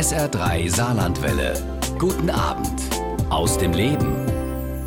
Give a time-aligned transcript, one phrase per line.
[0.00, 1.52] SR3 Saarlandwelle.
[1.98, 2.80] Guten Abend
[3.28, 4.16] aus dem Leben.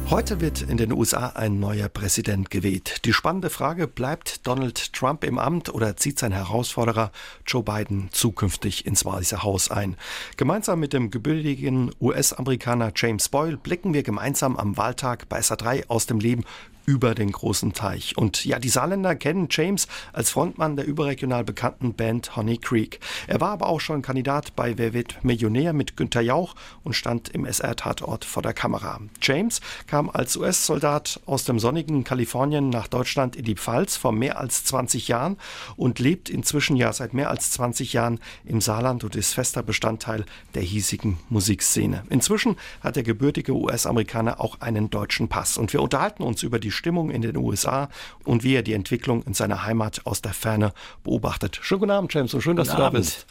[0.09, 3.05] Heute wird in den USA ein neuer Präsident gewählt.
[3.05, 7.11] Die spannende Frage, bleibt Donald Trump im Amt oder zieht sein Herausforderer
[7.45, 9.97] Joe Biden zukünftig ins Weiße Haus ein?
[10.35, 16.07] Gemeinsam mit dem gebürtigen US-Amerikaner James Boyle blicken wir gemeinsam am Wahltag bei SA3 aus
[16.07, 16.43] dem Leben
[16.85, 18.17] über den großen Teich.
[18.17, 22.99] Und ja, die Saarländer kennen James als Frontmann der überregional bekannten Band Honey Creek.
[23.27, 27.29] Er war aber auch schon Kandidat bei Wer wird Millionär mit Günter Jauch und stand
[27.29, 28.99] im SR-Tatort vor der Kamera.
[29.21, 34.39] James kam als US-Soldat aus dem sonnigen Kalifornien nach Deutschland in die Pfalz vor mehr
[34.39, 35.37] als 20 Jahren
[35.77, 40.25] und lebt inzwischen ja seit mehr als 20 Jahren im Saarland und ist fester Bestandteil
[40.53, 42.03] der hiesigen Musikszene.
[42.09, 46.72] Inzwischen hat der gebürtige US-Amerikaner auch einen deutschen Pass und wir unterhalten uns über die
[46.73, 47.89] Stimmung in den USA
[48.25, 50.73] und wie er die Entwicklung in seiner Heimat aus der Ferne
[51.03, 51.59] beobachtet.
[51.61, 52.99] Schönen guten Abend, James, und schön, dass guten du da Abend.
[52.99, 53.25] bist.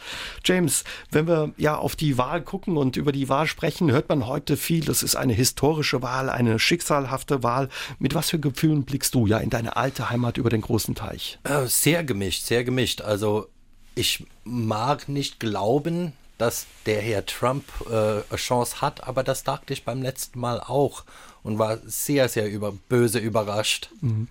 [0.45, 4.27] James, wenn wir ja auf die Wahl gucken und über die Wahl sprechen, hört man
[4.27, 7.69] heute viel, das ist eine historische Wahl, eine schicksalhafte Wahl.
[7.99, 11.39] Mit was für Gefühlen blickst du ja in deine alte Heimat über den großen Teich?
[11.45, 13.01] Äh, sehr gemischt, sehr gemischt.
[13.03, 13.49] Also
[13.95, 19.73] ich mag nicht glauben, dass der Herr Trump äh, eine Chance hat, aber das dachte
[19.73, 21.05] ich beim letzten Mal auch
[21.45, 23.91] und war sehr, sehr über, böse überrascht.
[24.01, 24.27] Mhm.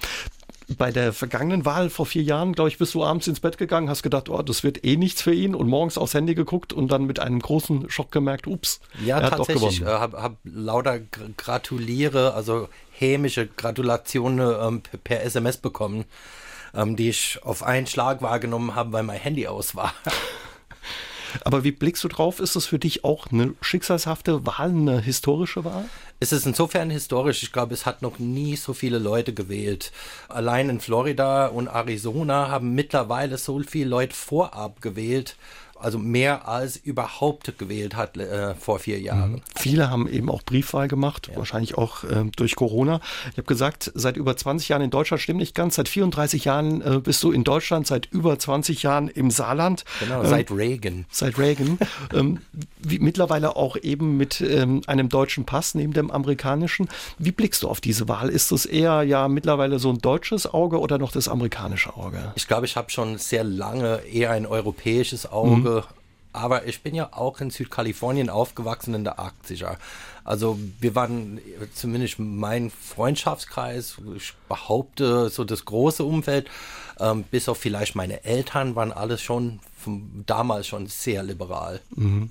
[0.78, 3.90] Bei der vergangenen Wahl vor vier Jahren, glaube ich, bist du abends ins Bett gegangen,
[3.90, 6.92] hast gedacht, oh, das wird eh nichts für ihn und morgens aufs Handy geguckt und
[6.92, 8.82] dann mit einem großen Schock gemerkt, ups.
[9.06, 9.80] Ja, tatsächlich.
[9.80, 11.00] Ich äh, habe hab lauter
[11.38, 16.04] Gratuliere, also hämische Gratulationen ähm, per SMS bekommen,
[16.74, 19.94] ähm, die ich auf einen Schlag wahrgenommen habe, weil mein Handy aus war.
[21.44, 22.40] Aber wie blickst du drauf?
[22.40, 25.86] Ist das für dich auch eine schicksalshafte Wahl, eine historische Wahl?
[26.20, 27.42] Es ist insofern historisch.
[27.44, 29.92] Ich glaube, es hat noch nie so viele Leute gewählt.
[30.30, 35.36] Allein in Florida und Arizona haben mittlerweile so viele Leute vorab gewählt
[35.84, 39.34] also mehr als überhaupt gewählt hat äh, vor vier Jahren.
[39.34, 39.42] Mhm.
[39.56, 41.38] Viele haben eben auch Briefwahl gemacht, ja.
[41.38, 43.02] wahrscheinlich auch äh, durch Corona.
[43.32, 45.76] Ich habe gesagt, seit über 20 Jahren in Deutschland stimmt nicht ganz.
[45.76, 49.86] Seit 34 Jahren äh, bist du in Deutschland, seit über 20 Jahren im Saarland.
[50.00, 51.06] Genau, seit ähm, Reagan.
[51.12, 51.78] Seit Reagan.
[52.14, 52.40] ähm,
[52.80, 56.90] wie, mittlerweile auch eben mit ähm, einem deutschen Pass neben dem amerikanischen.
[57.18, 58.30] Wie blickst du auf diese Wahl?
[58.30, 62.32] Ist das eher ja mittlerweile so ein deutsches Auge oder noch das amerikanische Auge?
[62.36, 65.70] Ich glaube, ich habe schon sehr lange eher ein europäisches Auge.
[65.70, 65.71] Mhm
[66.34, 69.76] aber ich bin ja auch in Südkalifornien aufgewachsen in der 80er.
[70.24, 71.40] Also wir waren
[71.74, 76.50] zumindest mein Freundschaftskreis, ich behaupte so das große Umfeld,
[77.00, 81.82] ähm, bis auf vielleicht meine Eltern waren alles schon vom, damals schon sehr liberal.
[81.96, 82.30] Mhm.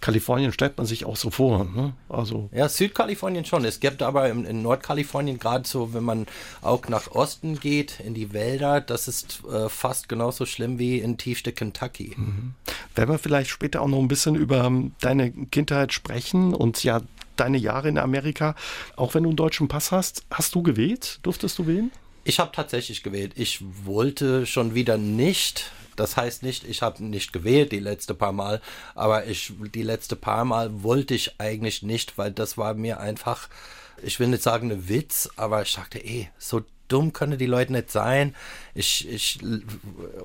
[0.00, 1.64] Kalifornien stellt man sich auch so vor.
[1.64, 1.92] Ne?
[2.08, 3.64] Also ja, Südkalifornien schon.
[3.64, 6.26] Es gibt aber in, in Nordkalifornien gerade so, wenn man
[6.62, 11.18] auch nach Osten geht, in die Wälder, das ist äh, fast genauso schlimm wie in
[11.18, 12.14] tiefste Kentucky.
[12.16, 12.54] Mhm.
[12.94, 17.00] Werden wir vielleicht später auch noch ein bisschen über ähm, deine Kindheit sprechen und ja,
[17.36, 18.54] deine Jahre in Amerika.
[18.96, 21.20] Auch wenn du einen deutschen Pass hast, hast du gewählt?
[21.22, 21.90] Durftest du wählen?
[22.24, 23.32] Ich habe tatsächlich gewählt.
[23.36, 28.32] Ich wollte schon wieder nicht, das heißt nicht, ich habe nicht gewählt die letzte paar
[28.32, 28.60] Mal,
[28.94, 33.48] aber ich die letzte paar Mal wollte ich eigentlich nicht, weil das war mir einfach,
[34.02, 37.72] ich will nicht sagen eine Witz, aber ich dachte, ey, so dumm können die Leute
[37.72, 38.34] nicht sein.
[38.74, 39.38] Ich, ich,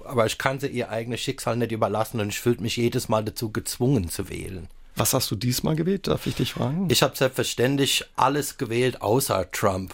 [0.05, 3.23] aber ich kann sie ihr eigenes Schicksal nicht überlassen und ich fühlte mich jedes Mal
[3.23, 4.67] dazu gezwungen zu wählen.
[4.95, 6.07] Was hast du diesmal gewählt?
[6.07, 6.87] Darf ich dich fragen?
[6.89, 9.93] Ich habe selbstverständlich alles gewählt außer Trump.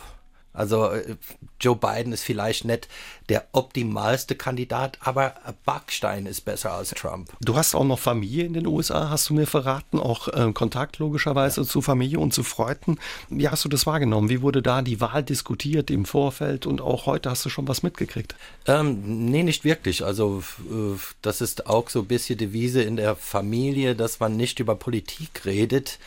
[0.53, 1.15] Also äh,
[1.59, 2.87] Joe Biden ist vielleicht nicht
[3.29, 5.35] der optimalste Kandidat, aber
[5.65, 7.31] Backstein ist besser als Trump.
[7.39, 10.99] Du hast auch noch Familie in den USA, hast du mir verraten, auch äh, Kontakt
[10.99, 11.67] logischerweise ja.
[11.67, 12.97] zu Familie und zu Freunden.
[13.29, 14.29] Wie hast du das wahrgenommen?
[14.29, 17.83] Wie wurde da die Wahl diskutiert im Vorfeld und auch heute hast du schon was
[17.83, 18.35] mitgekriegt?
[18.67, 20.03] Ähm, nee, nicht wirklich.
[20.03, 24.59] Also äh, das ist auch so ein bisschen Devise in der Familie, dass man nicht
[24.59, 25.99] über Politik redet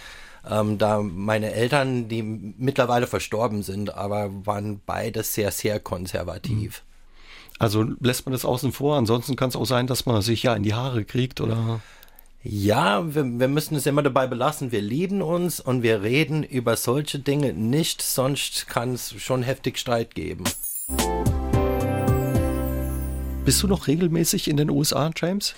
[0.49, 6.83] ähm, da meine Eltern, die mittlerweile verstorben sind, aber waren beide sehr, sehr konservativ.
[6.83, 6.95] Mhm.
[7.59, 10.55] Also lässt man das außen vor, ansonsten kann es auch sein, dass man sich ja
[10.55, 11.81] in die Haare kriegt oder.
[12.43, 16.77] Ja, wir, wir müssen es immer dabei belassen, wir lieben uns und wir reden über
[16.77, 20.45] solche Dinge nicht, sonst kann es schon heftig Streit geben.
[23.45, 25.55] Bist du noch regelmäßig in den USA, James?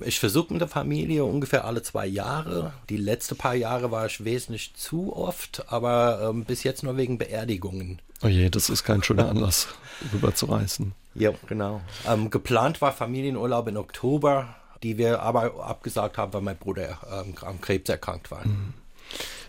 [0.00, 2.72] Ich versuche mit der Familie ungefähr alle zwei Jahre.
[2.88, 7.18] Die letzten paar Jahre war ich wesentlich zu oft, aber ähm, bis jetzt nur wegen
[7.18, 8.00] Beerdigungen.
[8.22, 9.68] Oh je, das ist kein schöner Anlass,
[10.12, 10.92] rüber zu reisen.
[11.14, 11.80] Ja, genau.
[12.06, 17.34] Ähm, geplant war Familienurlaub im Oktober, die wir aber abgesagt haben, weil mein Bruder ähm,
[17.42, 18.46] am Krebs erkrankt war.
[18.46, 18.74] Mhm.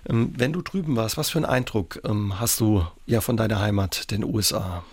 [0.07, 3.59] Ähm, wenn du drüben warst, was für einen Eindruck ähm, hast du ja von deiner
[3.59, 4.83] Heimat, den USA?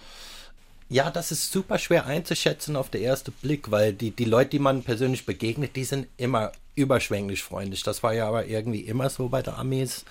[0.88, 4.58] Ja, das ist super schwer einzuschätzen auf den ersten Blick, weil die, die Leute, die
[4.60, 7.82] man persönlich begegnet, die sind immer überschwänglich freundlich.
[7.82, 10.04] Das war ja aber irgendwie immer so bei der Amis.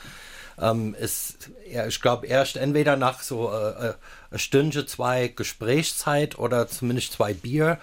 [0.60, 1.38] Ähm, es,
[1.72, 3.94] ja, ich glaube, erst entweder nach so äh, äh
[4.32, 7.80] eine Stunde, zwei Gesprächszeit oder zumindest zwei Bier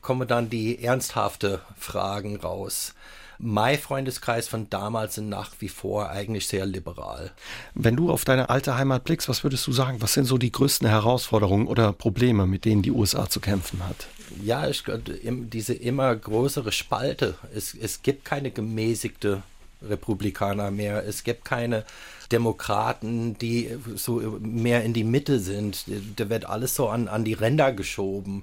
[0.00, 2.94] kommen dann die ernsthafte Fragen raus
[3.38, 7.32] mein Freundeskreis von damals sind nach wie vor eigentlich sehr liberal.
[7.74, 10.00] Wenn du auf deine alte Heimat blickst, was würdest du sagen?
[10.00, 14.06] Was sind so die größten Herausforderungen oder Probleme, mit denen die USA zu kämpfen hat?
[14.42, 14.84] Ja, ich,
[15.22, 17.36] diese immer größere Spalte.
[17.54, 19.42] Es, es gibt keine gemäßigte
[19.82, 21.04] Republikaner mehr.
[21.06, 21.84] Es gibt keine
[22.32, 25.84] Demokraten, die so mehr in die Mitte sind.
[26.16, 28.42] Da wird alles so an, an die Ränder geschoben.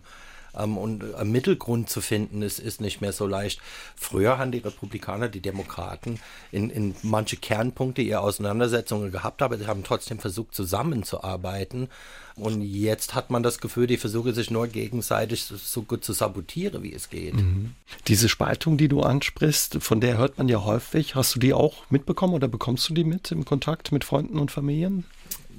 [0.58, 3.60] Ähm, und ein Mittelgrund zu finden, ist, ist nicht mehr so leicht.
[3.96, 6.20] Früher haben die Republikaner, die Demokraten
[6.52, 11.90] in, in manche Kernpunkte ihre Auseinandersetzungen gehabt, aber sie haben trotzdem versucht, zusammenzuarbeiten.
[12.36, 16.82] Und jetzt hat man das Gefühl, die versuchen sich nur gegenseitig so gut zu sabotieren,
[16.82, 17.36] wie es geht.
[17.36, 17.76] Mhm.
[18.08, 21.14] Diese Spaltung, die du ansprichst, von der hört man ja häufig.
[21.14, 24.50] Hast du die auch mitbekommen oder bekommst du die mit im Kontakt mit Freunden und
[24.50, 25.06] Familien?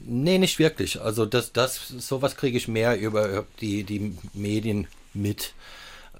[0.06, 1.00] Nee, nicht wirklich.
[1.00, 5.54] Also das, das, sowas kriege ich mehr über die, die Medien mit.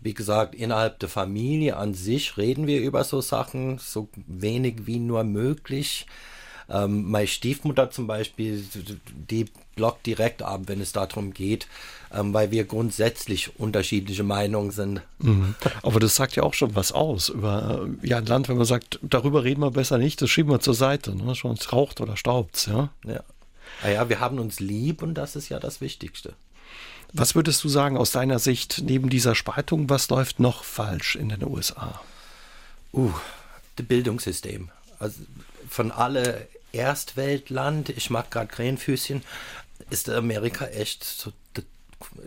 [0.00, 4.98] Wie gesagt, innerhalb der Familie an sich reden wir über so Sachen, so wenig wie
[4.98, 6.06] nur möglich.
[6.68, 8.64] Ähm, meine Stiefmutter zum Beispiel,
[9.30, 9.46] die
[9.76, 11.66] blockt direkt ab, wenn es darum geht,
[12.12, 15.02] ähm, weil wir grundsätzlich unterschiedliche Meinungen sind.
[15.18, 15.54] Mhm.
[15.82, 18.66] Aber das sagt ja auch schon was aus über äh, ja, ein Land, wenn man
[18.66, 21.34] sagt, darüber reden wir besser nicht, das schieben wir zur Seite, ne?
[21.34, 22.90] schon es raucht oder staubt ja.
[23.06, 23.22] ja.
[23.82, 26.34] Naja, ah wir haben uns lieb und das ist ja das Wichtigste.
[27.12, 31.28] Was würdest du sagen aus deiner Sicht neben dieser Spaltung, was läuft noch falsch in
[31.28, 32.00] den USA?
[32.92, 33.12] Uh,
[33.76, 34.70] das Bildungssystem.
[34.98, 35.20] Also
[35.68, 39.22] von alle Erstweltland, ich mag gerade Krähenfüßchen,
[39.90, 41.32] ist Amerika echt so,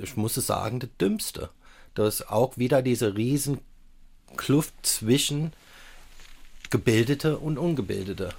[0.01, 1.49] ich muss es sagen, das Dümmste.
[1.95, 3.59] Da ist auch wieder diese riesen
[4.37, 5.51] Kluft zwischen
[6.69, 8.33] Gebildete und Ungebildete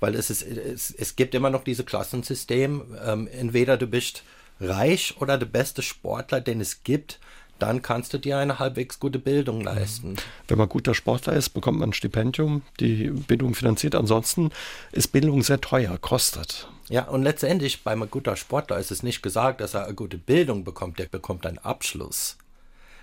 [0.00, 2.96] weil es, ist, es, es gibt immer noch dieses Klassensystem.
[3.04, 4.22] Ähm, entweder du bist
[4.60, 7.18] reich oder der beste Sportler, den es gibt,
[7.58, 10.16] dann kannst du dir eine halbwegs gute Bildung leisten.
[10.46, 13.94] Wenn man guter Sportler ist, bekommt man ein Stipendium, die Bildung finanziert.
[13.94, 14.50] Ansonsten
[14.92, 16.68] ist Bildung sehr teuer, kostet.
[16.88, 20.18] Ja, und letztendlich bei einem guter Sportler ist es nicht gesagt, dass er eine gute
[20.18, 22.38] Bildung bekommt, der bekommt einen Abschluss.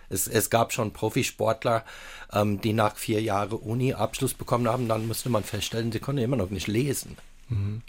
[0.10, 1.84] Es, es gab schon Profisportler,
[2.34, 4.88] ähm, die nach vier Jahren Uni-Abschluss bekommen haben.
[4.88, 7.18] Dann musste man feststellen, sie konnten immer noch nicht lesen.
[7.50, 7.82] Mhm.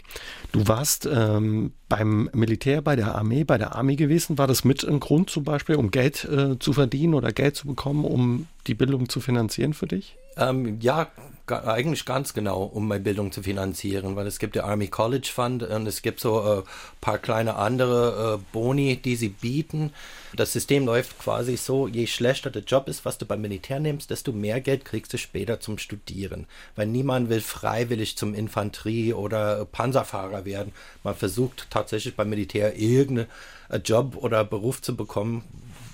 [0.51, 4.37] Du warst ähm, beim Militär, bei der Armee, bei der Armee gewesen.
[4.37, 7.67] War das mit ein Grund zum Beispiel, um Geld äh, zu verdienen oder Geld zu
[7.67, 10.15] bekommen, um die Bildung zu finanzieren für dich?
[10.37, 11.07] Ähm, ja,
[11.51, 15.63] eigentlich ganz genau, um meine Bildung zu finanzieren, weil es gibt der Army College Fund
[15.63, 16.63] und es gibt so ein äh,
[17.01, 19.93] paar kleine andere äh, Boni, die sie bieten.
[20.35, 24.09] Das System läuft quasi so, je schlechter der Job ist, was du beim Militär nimmst,
[24.09, 26.47] desto mehr Geld kriegst du später zum Studieren.
[26.75, 30.73] Weil niemand will freiwillig zum Infanterie- oder Panzerfahrer werden.
[31.03, 33.27] Man versucht tatsächlich beim Militär irgendeinen
[33.83, 35.43] Job oder Beruf zu bekommen,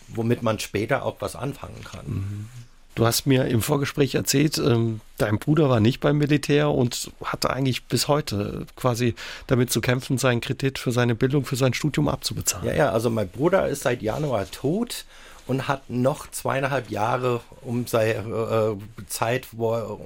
[0.08, 2.06] womit man später auch was anfangen kann.
[2.08, 2.50] Mhm.
[2.96, 7.50] Du hast mir im Vorgespräch erzählt, ähm, dein Bruder war nicht beim Militär und hatte
[7.50, 9.16] eigentlich bis heute quasi
[9.48, 12.68] damit zu kämpfen, seinen Kredit für seine Bildung, für sein Studium abzubezahlen.
[12.68, 15.06] Ja, ja, also mein Bruder ist seit Januar tot
[15.48, 19.98] und hat noch zweieinhalb Jahre um seine äh, Zeit, wo er,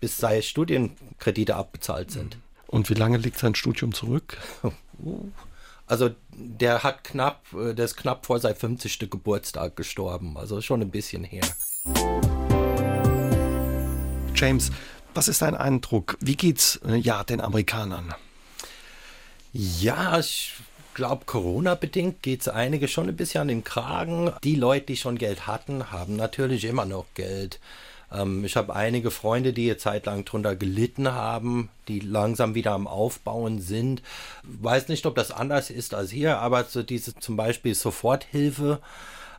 [0.00, 2.36] bis seine Studienkredite abbezahlt sind.
[2.66, 4.38] Und wie lange liegt sein Studium zurück?
[5.86, 9.10] Also der hat knapp, äh, der ist knapp vor seinem 50.
[9.10, 11.44] Geburtstag gestorben, also schon ein bisschen her.
[14.34, 14.70] James,
[15.12, 16.16] was ist dein Eindruck?
[16.20, 18.14] Wie geht's äh, ja den Amerikanern?
[19.52, 20.54] Ja, ich
[20.94, 24.32] glaube, Corona-bedingt geht es einige schon ein bisschen an den Kragen.
[24.42, 27.60] Die Leute, die schon Geld hatten, haben natürlich immer noch Geld.
[28.14, 32.72] Ähm, ich habe einige Freunde, die eine Zeit lang drunter gelitten haben, die langsam wieder
[32.72, 34.02] am Aufbauen sind.
[34.42, 38.80] Weiß nicht, ob das anders ist als hier, aber so diese zum Beispiel Soforthilfe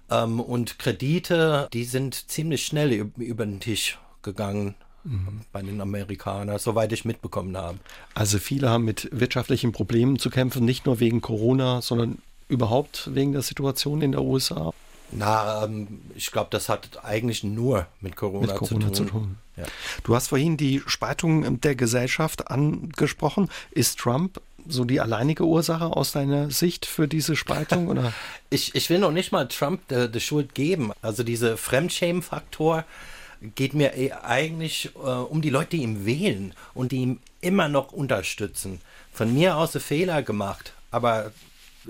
[0.10, 5.42] ähm, und Kredite, die sind ziemlich schnell über den Tisch gegangen mhm.
[5.52, 7.80] bei den Amerikanern, soweit ich mitbekommen habe.
[8.14, 13.32] Also viele haben mit wirtschaftlichen Problemen zu kämpfen, nicht nur wegen Corona, sondern überhaupt wegen
[13.32, 14.74] der Situation in der USA.
[15.12, 18.94] Na, ähm, ich glaube, das hat eigentlich nur mit Corona, mit Corona zu tun.
[18.94, 19.38] Zu tun.
[19.58, 19.64] Ja.
[20.04, 23.50] Du hast vorhin die Spaltung der Gesellschaft angesprochen.
[23.72, 27.88] Ist Trump so die alleinige Ursache aus deiner Sicht für diese Spaltung?
[27.90, 28.14] Oder?
[28.50, 30.92] ich, ich will noch nicht mal Trump die Schuld geben.
[31.02, 32.84] Also dieser Fremdschämen-Faktor
[33.56, 37.70] geht mir eh eigentlich äh, um die Leute, die ihn wählen und die ihn immer
[37.70, 38.82] noch unterstützen.
[39.14, 41.32] Von mir aus Fehler gemacht, aber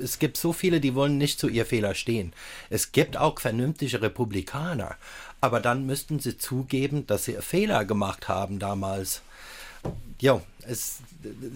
[0.02, 2.34] es gibt so viele, die wollen nicht zu ihr Fehler stehen.
[2.70, 4.96] Es gibt auch vernünftige Republikaner,
[5.42, 9.22] aber dann müssten sie zugeben, dass sie Fehler gemacht haben damals.
[10.20, 11.00] Ja, es,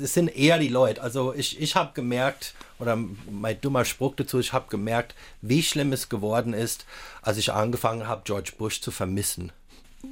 [0.01, 1.01] es sind eher die Leute.
[1.01, 2.97] Also ich, ich habe gemerkt, oder
[3.31, 6.85] mein dummer Spruch dazu, ich habe gemerkt, wie schlimm es geworden ist,
[7.21, 9.51] als ich angefangen habe, George Bush zu vermissen.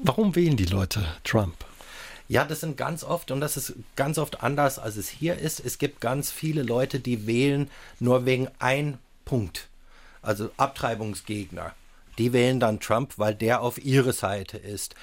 [0.04, 1.56] Warum wählen die Leute Trump?
[2.30, 5.60] Ja, das sind ganz oft, und das ist ganz oft anders, als es hier ist.
[5.60, 7.70] Es gibt ganz viele Leute, die wählen
[8.00, 9.70] nur wegen ein Punkt.
[10.22, 11.74] Also Abtreibungsgegner.
[12.18, 14.96] Die wählen dann Trump, weil der auf ihre Seite ist.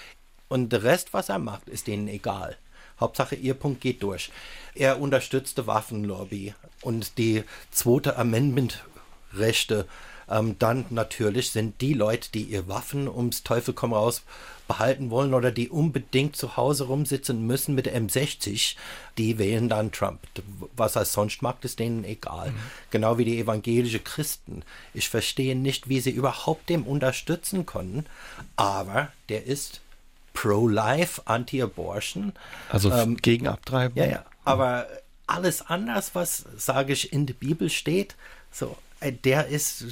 [0.49, 2.57] Und der Rest, was er macht, ist denen egal.
[3.01, 4.31] Hauptsache, ihr Punkt geht durch.
[4.75, 9.87] Er unterstützte Waffenlobby und die zweite Amendment-Rechte.
[10.29, 14.23] Ähm, dann natürlich sind die Leute, die ihr Waffen ums Teufel komm raus
[14.67, 18.77] behalten wollen oder die unbedingt zu Hause rumsitzen müssen mit M60,
[19.19, 20.21] die wählen dann Trump.
[20.75, 22.51] Was er sonst mag, ist denen egal.
[22.51, 22.57] Mhm.
[22.91, 24.63] Genau wie die evangelische Christen.
[24.95, 28.07] Ich verstehe nicht, wie sie überhaupt dem unterstützen können,
[28.57, 29.81] aber der ist
[30.33, 32.33] pro-life, anti-abortion.
[32.71, 34.03] Also ähm, gegen Abtreibung.
[34.03, 34.25] Ja, ja.
[34.45, 34.87] Aber
[35.27, 38.15] alles anders, was, sage ich, in der Bibel steht,
[38.51, 38.77] so,
[39.13, 39.85] der ist,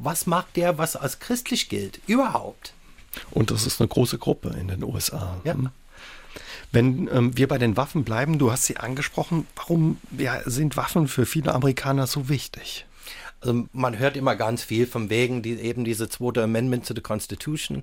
[0.00, 2.00] was mag der, was als christlich gilt?
[2.06, 2.72] Überhaupt.
[3.30, 5.40] Und das ist eine große Gruppe in den USA.
[5.44, 5.54] Ja.
[5.54, 5.70] Hm?
[6.70, 11.06] Wenn ähm, wir bei den Waffen bleiben, du hast sie angesprochen, warum ja, sind Waffen
[11.06, 12.86] für viele Amerikaner so wichtig?
[13.42, 17.02] Also man hört immer ganz viel von wegen die, eben diese zweite Amendment to the
[17.02, 17.82] Constitution,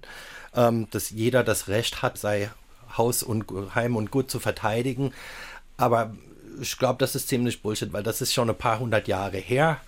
[0.55, 2.49] ähm, dass jeder das Recht hat, sei
[2.97, 5.13] Haus und Heim und Gut zu verteidigen.
[5.77, 6.15] Aber
[6.61, 9.79] ich glaube, das ist ziemlich Bullshit, weil das ist schon ein paar hundert Jahre her.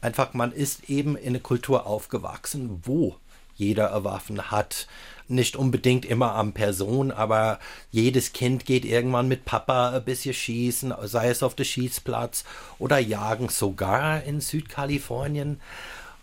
[0.00, 3.16] Einfach, man ist eben in eine Kultur aufgewachsen, wo
[3.56, 4.86] jeder Waffen hat.
[5.28, 7.60] Nicht unbedingt immer am Person, aber
[7.92, 12.44] jedes Kind geht irgendwann mit Papa ein bisschen schießen, sei es auf dem Schießplatz
[12.78, 15.60] oder jagen, sogar in Südkalifornien.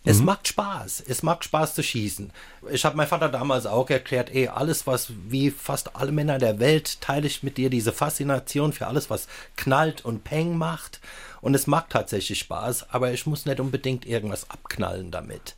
[0.07, 0.25] Es mhm.
[0.25, 1.03] macht Spaß.
[1.07, 2.31] Es macht Spaß zu schießen.
[2.71, 6.59] Ich habe meinem Vater damals auch erklärt, ey, alles, was wie fast alle Männer der
[6.59, 11.01] Welt, teile ich mit dir diese Faszination für alles, was knallt und Peng macht.
[11.41, 15.55] Und es macht tatsächlich Spaß, aber ich muss nicht unbedingt irgendwas abknallen damit.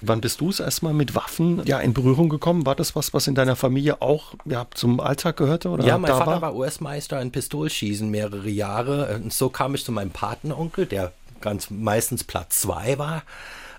[0.00, 2.66] Wann bist du es erstmal mit Waffen ja, in Berührung gekommen?
[2.66, 5.70] War das was, was in deiner Familie auch ja, zum Alltag gehörte?
[5.70, 9.14] Oder ja, mein Vater war, war US-Meister in Pistolschießen mehrere Jahre.
[9.14, 13.22] Und so kam ich zu meinem Patenonkel, der ganz meistens Platz zwei war.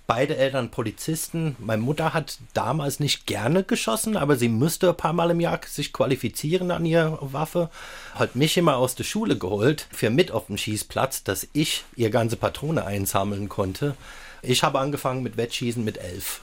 [0.08, 1.58] Beide Eltern Polizisten.
[1.60, 5.60] Meine Mutter hat damals nicht gerne geschossen, aber sie müsste ein paar Mal im Jahr
[5.68, 7.70] sich qualifizieren an ihre Waffe.
[8.16, 12.10] Hat mich immer aus der Schule geholt für mit auf dem Schießplatz, dass ich ihr
[12.10, 13.96] ganze Patrone einsammeln konnte.
[14.42, 16.40] Ich habe angefangen mit Wettschießen mit elf.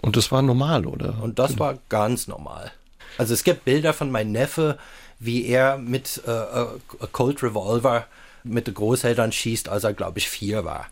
[0.00, 1.22] Und das war normal, oder?
[1.22, 2.72] Und das war ganz normal.
[3.16, 4.76] Also es gibt Bilder von meinem Neffe,
[5.20, 6.66] wie er mit äh, äh
[7.12, 8.06] Colt Revolver
[8.44, 10.86] mit den Großeltern schießt, als er, glaube ich, vier war.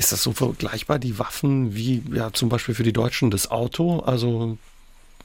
[0.00, 3.98] Ist das so vergleichbar, die Waffen, wie ja zum Beispiel für die Deutschen das Auto?
[3.98, 4.56] Also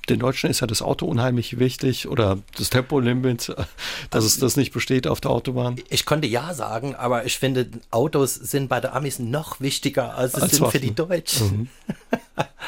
[0.09, 3.65] den Deutschen ist ja das Auto unheimlich wichtig oder das Tempolimit, dass
[4.11, 5.77] also, es das nicht besteht auf der Autobahn.
[5.87, 10.33] Ich konnte ja sagen, aber ich finde, Autos sind bei der Amis noch wichtiger, als
[10.33, 10.71] es als sind Waffen.
[10.73, 11.57] für die Deutschen.
[11.57, 11.69] Mhm.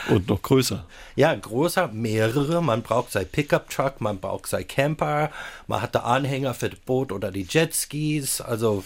[0.15, 0.85] Und noch größer.
[1.17, 2.63] ja, größer, mehrere.
[2.63, 5.29] Man braucht sein Pickup-Truck, man braucht sein Camper,
[5.67, 8.39] man hat da Anhänger für das Boot oder die Jetskis.
[8.39, 8.85] Also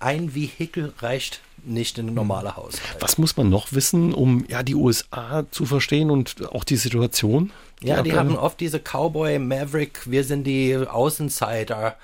[0.00, 2.74] ein Vehikel reicht nicht in ein normales Haus.
[3.00, 7.52] Was muss man noch wissen, um ja die USA zu verstehen und auch die Situation?
[7.82, 11.96] Ja, die, die haben oft diese Cowboy Maverick, wir sind die Außenseiter.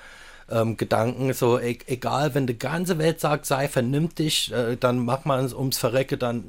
[0.51, 5.25] Ähm, Gedanken, so e egal, wenn die ganze Welt sagt, sei vernünftig, äh, dann macht
[5.25, 6.43] man es ums Verrecke dann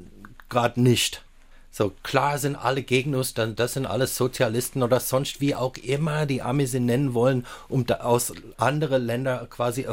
[0.49, 1.23] gerade nicht.
[1.77, 6.25] So klar sind alle Gegner, dann das sind alles Sozialisten oder sonst wie auch immer
[6.25, 9.85] die Amis sie nennen wollen, um da aus andere Länder quasi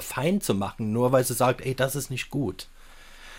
[0.00, 2.66] fein zu machen, nur weil sie sagt, ey, das ist nicht gut.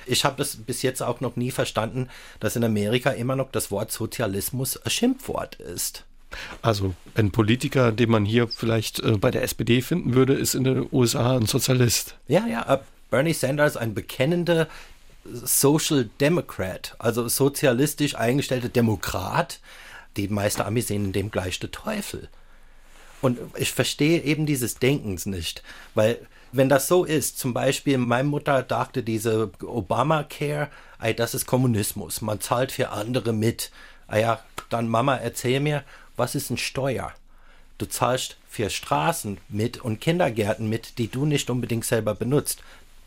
[0.08, 3.70] Ich habe das bis jetzt auch noch nie verstanden, dass in Amerika immer noch das
[3.70, 6.04] Wort Sozialismus ein Schimpfwort ist.
[6.64, 10.64] Also ein Politiker, den man hier vielleicht äh, bei der SPD finden würde, ist in
[10.64, 12.16] den USA ein Sozialist.
[12.28, 12.74] Ja, ja.
[12.74, 12.80] Äh,
[13.12, 14.70] Bernie Sanders, ein bekennender
[15.26, 19.60] Social Democrat, also sozialistisch eingestellter Demokrat.
[20.18, 22.30] Die meisten Amis sehen in dem gleich der Teufel.
[23.22, 25.62] Und ich verstehe eben dieses Denkens nicht,
[25.94, 26.20] weil
[26.52, 32.22] wenn das so ist, zum Beispiel meine Mutter dachte, diese Obamacare, ey, das ist Kommunismus,
[32.22, 33.72] man zahlt für andere mit.
[34.08, 35.84] Ah ja, dann Mama, erzähl mir,
[36.18, 37.14] was ist ein Steuer?
[37.78, 42.62] Du zahlst für Straßen mit und Kindergärten mit, die du nicht unbedingt selber benutzt.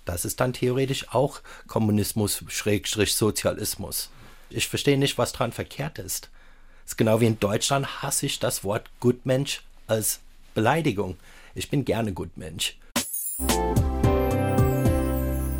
[0.04, 4.10] Das ist dann theoretisch auch Kommunismus, Schrägstrich Sozialismus.
[4.50, 6.30] Ich verstehe nicht, was dran verkehrt ist.
[6.84, 10.20] Das ist genau wie in Deutschland hasse ich das Wort Gutmensch als
[10.54, 11.16] Beleidigung.
[11.54, 12.76] Ich bin gerne Gutmensch.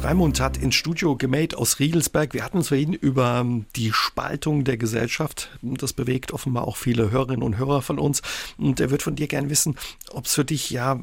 [0.04, 2.34] Raimund hat ins Studio gemäht aus Riegelsberg.
[2.34, 5.48] Wir hatten es vorhin über ähm, die Spaltung der Gesellschaft.
[5.62, 8.20] Das bewegt offenbar auch viele Hörerinnen und Hörer von uns.
[8.58, 9.76] Und er wird von dir gern wissen,
[10.10, 11.00] ob es für dich ja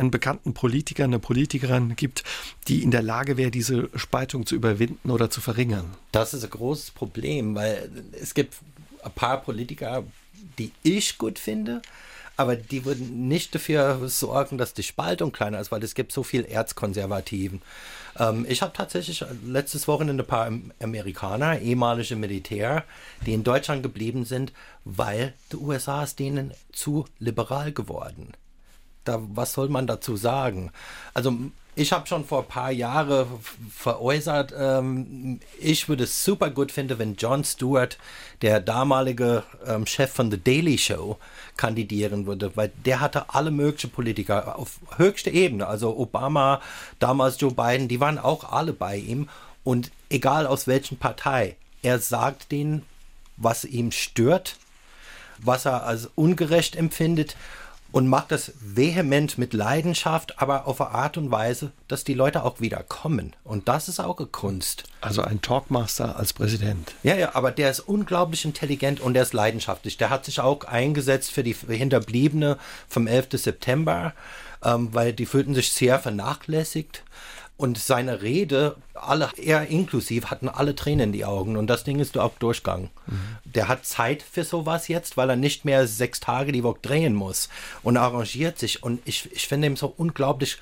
[0.00, 2.24] einen bekannten Politiker, eine Politikerin gibt,
[2.68, 5.90] die in der Lage wäre, diese Spaltung zu überwinden oder zu verringern.
[6.12, 7.90] Das ist ein großes Problem, weil
[8.20, 8.56] es gibt
[9.02, 10.04] ein paar Politiker,
[10.58, 11.82] die ich gut finde,
[12.36, 16.22] aber die würden nicht dafür sorgen, dass die Spaltung kleiner ist, weil es gibt so
[16.22, 17.60] viel Erzkonservativen.
[18.18, 20.50] Ähm, ich habe tatsächlich letztes Wochenende ein paar
[20.82, 22.84] Amerikaner, ehemalige Militär,
[23.26, 24.52] die in Deutschland geblieben sind,
[24.84, 28.32] weil die USA ist denen zu liberal geworden.
[29.10, 30.70] Da, was soll man dazu sagen?
[31.14, 31.34] Also
[31.74, 33.26] ich habe schon vor ein paar Jahren
[33.74, 37.98] veräußert, ähm, ich würde es super gut finden, wenn Jon Stewart,
[38.42, 41.18] der damalige ähm, Chef von The Daily Show,
[41.56, 46.60] kandidieren würde, weil der hatte alle möglichen Politiker auf höchster Ebene, also Obama,
[47.00, 49.28] damals Joe Biden, die waren auch alle bei ihm.
[49.64, 52.82] Und egal aus welchen Partei, er sagt denen,
[53.36, 54.56] was ihm stört,
[55.38, 57.36] was er als ungerecht empfindet
[57.92, 62.44] und macht das vehement mit Leidenschaft, aber auf eine Art und Weise, dass die Leute
[62.44, 63.34] auch wieder kommen.
[63.44, 64.84] Und das ist auch eine Kunst.
[65.00, 66.94] Also ein Talkmaster als Präsident.
[67.02, 69.96] Ja, ja, aber der ist unglaublich intelligent und der ist leidenschaftlich.
[69.96, 73.28] Der hat sich auch eingesetzt für die Hinterbliebene vom 11.
[73.32, 74.12] September,
[74.64, 77.02] ähm, weil die fühlten sich sehr vernachlässigt.
[77.60, 81.58] Und seine Rede, alle, er inklusiv, hatten alle Tränen in die Augen.
[81.58, 82.88] Und das Ding ist auch Durchgang.
[83.06, 83.36] Mhm.
[83.44, 87.14] Der hat Zeit für sowas jetzt, weil er nicht mehr sechs Tage die Woche drehen
[87.14, 87.50] muss
[87.82, 88.82] und arrangiert sich.
[88.82, 90.56] Und ich, ich finde ihn so unglaublich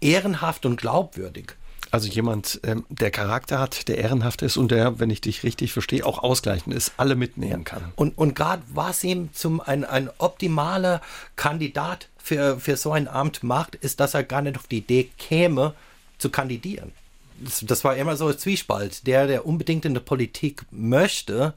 [0.00, 1.54] ehrenhaft und glaubwürdig.
[1.90, 5.72] Also jemand, ähm, der Charakter hat, der ehrenhaft ist und der, wenn ich dich richtig
[5.72, 7.92] verstehe, auch ausgleichend ist, alle mitnehmen kann.
[7.96, 11.00] Und, und gerade was ihm zum ein, ein optimaler
[11.34, 15.08] Kandidat für, für so ein Amt macht, ist, dass er gar nicht auf die Idee
[15.16, 15.74] käme,
[16.18, 16.92] zu kandidieren.
[17.40, 19.06] Das, das war immer so ein Zwiespalt.
[19.06, 21.54] Der, der unbedingt in der Politik möchte,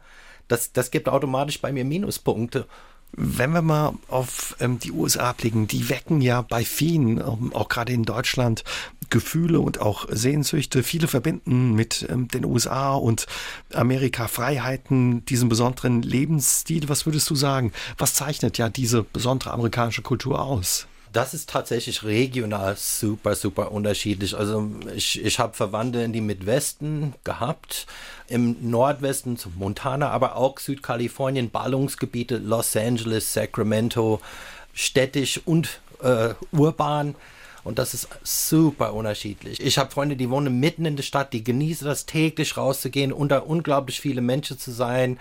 [0.48, 2.68] das, das gibt automatisch bei mir Minuspunkte.
[3.13, 7.68] Wenn wir mal auf ähm, die USA blicken, die wecken ja bei vielen, ähm, auch
[7.68, 8.64] gerade in Deutschland,
[9.09, 10.81] Gefühle und auch Sehnsüchte.
[10.81, 13.27] Viele verbinden mit ähm, den USA und
[13.74, 16.88] Amerika Freiheiten, diesen besonderen Lebensstil.
[16.88, 17.74] Was würdest du sagen?
[17.98, 20.88] Was zeichnet ja diese besondere amerikanische Kultur aus?
[21.14, 24.36] Das ist tatsächlich regional super, super unterschiedlich.
[24.36, 27.86] Also ich, ich habe Verwandte in die Midwesten gehabt,
[28.28, 34.22] im Nordwesten zu Montana, aber auch Südkalifornien, Ballungsgebiete, Los Angeles, Sacramento,
[34.74, 37.16] städtisch und äh, urban.
[37.64, 39.60] Und das ist super unterschiedlich.
[39.60, 43.48] Ich habe Freunde, die wohnen mitten in der Stadt, die genießen das täglich rauszugehen, unter
[43.48, 45.20] unglaublich viele Menschen zu sein,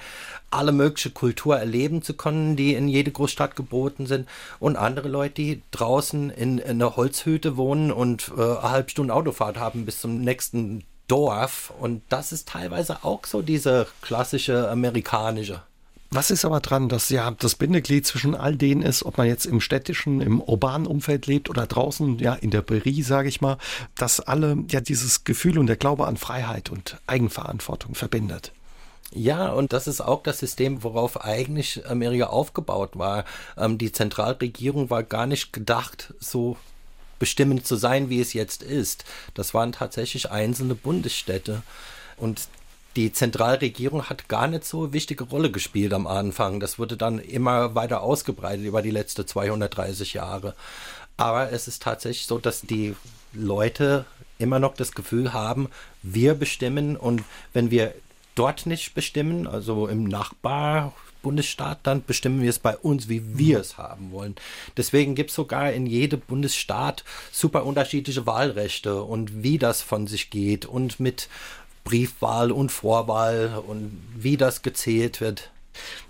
[0.50, 4.29] alle mögliche Kultur erleben zu können, die in jede Großstadt geboten sind.
[4.59, 9.14] Und andere Leute, die draußen in, in einer Holzhütte wohnen und äh, eine halbe Stunde
[9.14, 11.72] Autofahrt haben bis zum nächsten Dorf.
[11.79, 15.62] Und das ist teilweise auch so diese klassische amerikanische.
[16.12, 19.46] Was ist aber dran, dass ja das Bindeglied zwischen all denen ist, ob man jetzt
[19.46, 23.58] im städtischen, im urbanen Umfeld lebt oder draußen, ja, in der Prärie, sage ich mal,
[23.94, 28.52] dass alle ja dieses Gefühl und der Glaube an Freiheit und Eigenverantwortung verbindet?
[29.12, 33.24] Ja, und das ist auch das System, worauf eigentlich Amerika aufgebaut war.
[33.56, 36.56] Ähm, die Zentralregierung war gar nicht gedacht, so
[37.20, 39.04] bestimmend zu sein, wie es jetzt ist.
[39.34, 41.62] Das waren tatsächlich einzelne Bundesstädte.
[42.16, 42.48] Und
[42.96, 46.61] die Zentralregierung hat gar nicht so eine wichtige Rolle gespielt am Anfang.
[46.61, 50.55] Das wurde dann immer weiter ausgebreitet über die letzten 230 Jahre.
[51.16, 52.96] Aber es ist tatsächlich so, dass die
[53.33, 54.07] Leute
[54.38, 55.68] immer noch das Gefühl haben,
[56.03, 57.22] wir bestimmen und
[57.53, 57.94] wenn wir
[58.35, 63.76] dort nicht bestimmen, also im Nachbarbundesstaat, dann bestimmen wir es bei uns, wie wir es
[63.76, 64.35] haben wollen.
[64.76, 70.31] Deswegen gibt es sogar in jedem Bundesstaat super unterschiedliche Wahlrechte und wie das von sich
[70.31, 71.29] geht und mit
[71.90, 75.50] Briefwahl und Vorwahl und wie das gezählt wird.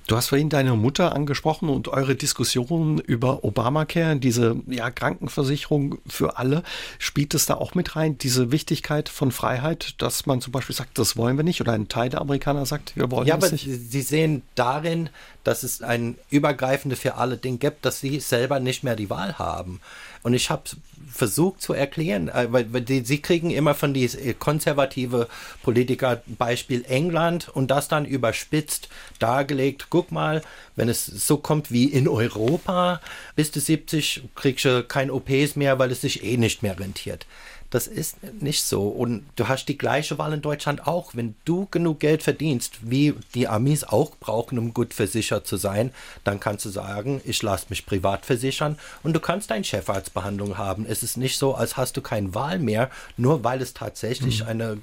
[0.06, 6.36] Du hast vorhin deine Mutter angesprochen und eure Diskussion über Obamacare, diese ja, Krankenversicherung für
[6.36, 6.64] alle.
[6.98, 10.98] Spielt es da auch mit rein, diese Wichtigkeit von Freiheit, dass man zum Beispiel sagt,
[10.98, 13.66] das wollen wir nicht oder ein Teil der Amerikaner sagt, wir wollen ja, das nicht?
[13.66, 15.10] Ja, aber sie sehen darin,
[15.44, 19.38] dass es ein übergreifende für alle Ding gibt, dass sie selber nicht mehr die Wahl
[19.38, 19.80] haben.
[20.22, 20.64] Und ich habe
[21.12, 25.28] versucht zu erklären, äh, weil, weil die, sie kriegen immer von die konservative
[25.62, 30.42] Politiker Beispiel England und das dann überspitzt dargelegt, guck mal,
[30.76, 33.00] wenn es so kommt wie in Europa,
[33.36, 37.26] bis du 70 kriegst du kein OPs mehr, weil es sich eh nicht mehr rentiert.
[37.70, 38.88] Das ist nicht so.
[38.88, 41.14] Und du hast die gleiche Wahl in Deutschland auch.
[41.14, 45.92] Wenn du genug Geld verdienst, wie die Amis auch brauchen, um gut versichert zu sein,
[46.24, 50.84] dann kannst du sagen, ich lasse mich privat versichern und du kannst deine Chefarztbehandlung haben.
[50.84, 54.48] Es ist nicht so, als hast du keine Wahl mehr, nur weil es tatsächlich mhm.
[54.48, 54.76] ein äh,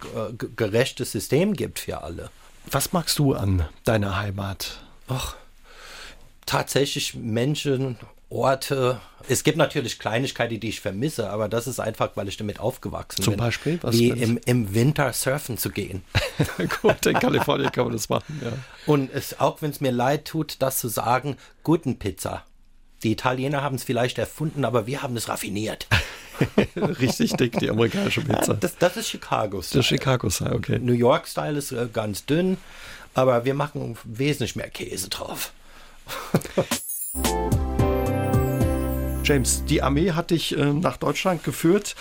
[0.55, 2.29] gerechtes System gibt für alle.
[2.71, 4.79] Was magst du an deiner Heimat?
[5.09, 5.35] Ach,
[6.45, 7.97] tatsächlich Menschen
[8.29, 8.99] Orte.
[9.29, 13.23] Es gibt natürlich Kleinigkeiten, die ich vermisse, aber das ist einfach, weil ich damit aufgewachsen
[13.23, 13.39] Zum bin.
[13.39, 13.79] Zum Beispiel?
[13.81, 16.03] Was wie im, im Winter surfen zu gehen.
[16.81, 18.51] Gut, in Kalifornien kann man das machen, ja.
[18.85, 22.45] Und es, auch wenn es mir leid tut, das zu sagen, guten Pizza.
[23.03, 25.87] Die Italiener haben es vielleicht erfunden, aber wir haben es raffiniert.
[26.75, 28.55] Richtig dick, die amerikanische Pizza.
[28.55, 29.79] Das, das ist Chicago-Style.
[29.79, 30.79] Das ist Chicago-Style, okay.
[30.79, 32.57] New York-Style ist äh, ganz dünn,
[33.13, 35.51] aber wir machen wesentlich mehr Käse drauf.
[39.27, 41.95] James, die Armee hat dich äh, nach Deutschland geführt.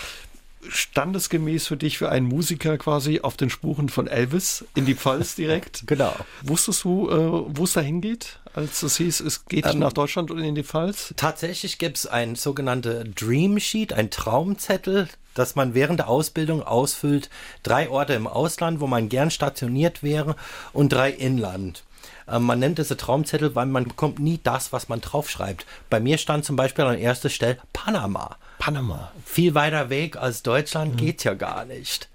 [0.69, 5.35] Standesgemäß für dich, für einen Musiker quasi auf den Spuren von Elvis in die Pfalz
[5.37, 5.89] direkt.
[5.89, 6.15] genau.
[6.43, 10.31] Wusstest du, äh, wo es da hingeht, als es hieß, es geht ähm, nach Deutschland
[10.31, 11.15] und in die Pfalz?
[11.17, 17.29] Tatsächlich gibt es ein sogenannte Dream Sheet, ein Traumzettel, das man während der Ausbildung ausfüllt.
[17.65, 20.37] Drei Orte im Ausland, wo man gern stationiert wäre
[20.73, 21.83] und drei Inland.
[22.29, 25.67] Ähm, man nennt es Traumzettel, weil man bekommt nie das, was man draufschreibt.
[25.91, 28.37] Bei mir stand zum Beispiel an erster Stelle Panama.
[28.59, 29.12] Panama.
[29.25, 30.97] Viel weiter weg als Deutschland mhm.
[30.99, 32.09] geht ja gar nicht.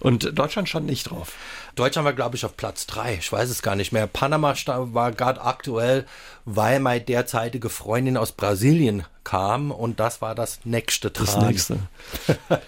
[0.00, 1.34] Und Deutschland stand nicht drauf.
[1.76, 3.14] Deutschland war, glaube ich, auf Platz drei.
[3.14, 4.08] Ich weiß es gar nicht mehr.
[4.08, 6.06] Panama war gerade aktuell,
[6.44, 11.26] weil meine derzeitige Freundin aus Brasilien kam und das war das nächste dran.
[11.26, 11.78] Das nächste.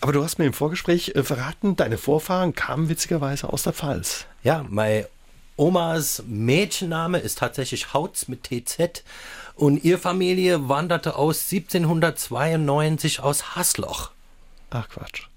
[0.00, 4.24] Aber du hast mir im Vorgespräch äh, verraten, deine Vorfahren kamen witzigerweise aus der Pfalz.
[4.42, 5.04] Ja, mein
[5.62, 9.04] Omas Mädchenname ist tatsächlich Hautz mit TZ
[9.54, 14.10] und ihre Familie wanderte aus 1792 aus Hasloch.
[14.70, 15.28] Ach Quatsch.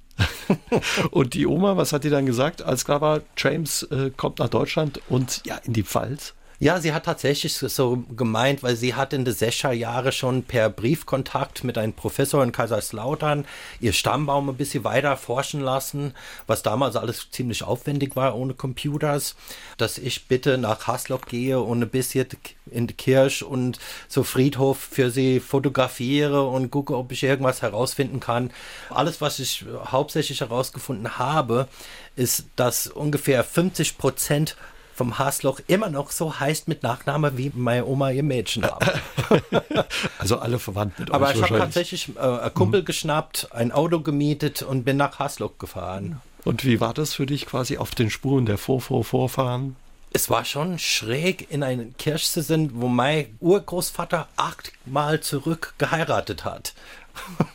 [1.12, 4.50] und die Oma, was hat die dann gesagt, als klar war, James äh, kommt nach
[4.50, 6.34] Deutschland und ja, in die Pfalz?
[6.58, 10.70] Ja, sie hat tatsächlich so gemeint, weil sie hat in den 60er Jahren schon per
[10.70, 13.46] Briefkontakt mit einem Professor in Kaiserslautern
[13.82, 16.14] ihr Stammbaum ein bisschen weiter forschen lassen,
[16.48, 19.36] was damals alles ziemlich aufwendig war ohne Computers,
[19.78, 22.28] dass ich bitte nach Haslock gehe und ein bisschen
[22.72, 28.22] in die Kirche und so Friedhof für sie fotografiere und gucke, ob ich irgendwas herausfinden
[28.22, 28.52] kann.
[28.90, 31.68] Alles, was ich hauptsächlich herausgefunden habe,
[32.16, 34.56] ist, dass ungefähr 50 Prozent
[34.96, 38.80] vom Haasloch immer noch so heißt mit Nachname wie meine Oma ihr Mädchenname.
[40.20, 42.86] also alle verwandt mit Aber euch ich habe tatsächlich äh, einen Kumpel mhm.
[42.86, 46.22] geschnappt, ein Auto gemietet und bin nach Haasloch gefahren.
[46.46, 49.76] Und wie war das für dich quasi auf den Spuren der Vor-Vor-Vorfahren?
[50.14, 56.46] Es war schon schräg, in eine Kirche zu sein, wo mein Urgroßvater achtmal zurück geheiratet
[56.46, 56.74] hat.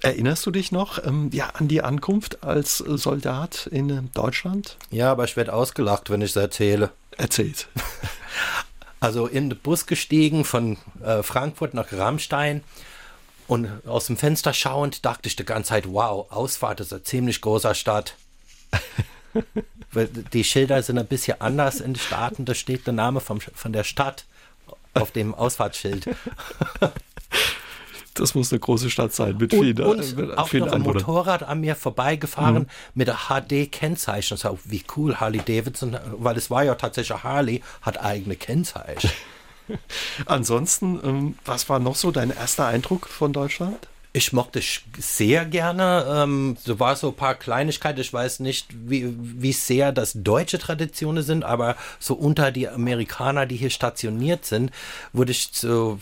[0.00, 4.76] Erinnerst du dich noch ähm, ja, an die Ankunft als Soldat in äh, Deutschland?
[4.90, 6.90] Ja, aber ich werde ausgelacht, wenn ich es erzähle.
[7.16, 7.68] Erzählt.
[9.00, 12.64] Also in den Bus gestiegen von äh, Frankfurt nach Rammstein
[13.46, 17.40] und aus dem Fenster schauend dachte ich die ganze Zeit, wow, Ausfahrt ist eine ziemlich
[17.40, 18.14] großer Stadt.
[20.32, 23.72] die Schilder sind ein bisschen anders in den Staaten, da steht der Name vom, von
[23.72, 24.24] der Stadt
[24.94, 26.08] auf dem Ausfahrtsschild.
[28.18, 30.82] Das muss eine große Stadt sein mit und, vielen Und mit auch vielen noch ein
[30.82, 32.68] Motorrad an mir vorbeigefahren mhm.
[32.94, 34.36] mit der HD-Kennzeichen.
[34.36, 39.10] So, wie cool Harley Davidson, weil es war ja tatsächlich Harley, hat eigene Kennzeichen.
[40.26, 43.88] Ansonsten, ähm, was war noch so dein erster Eindruck von Deutschland?
[44.14, 44.60] Ich mochte
[44.98, 46.06] sehr gerne.
[46.08, 48.00] Ähm, so war so ein paar Kleinigkeiten.
[48.00, 53.44] Ich weiß nicht, wie, wie sehr das deutsche Traditionen sind, aber so unter die Amerikaner,
[53.44, 54.70] die hier stationiert sind,
[55.12, 55.98] wurde ich so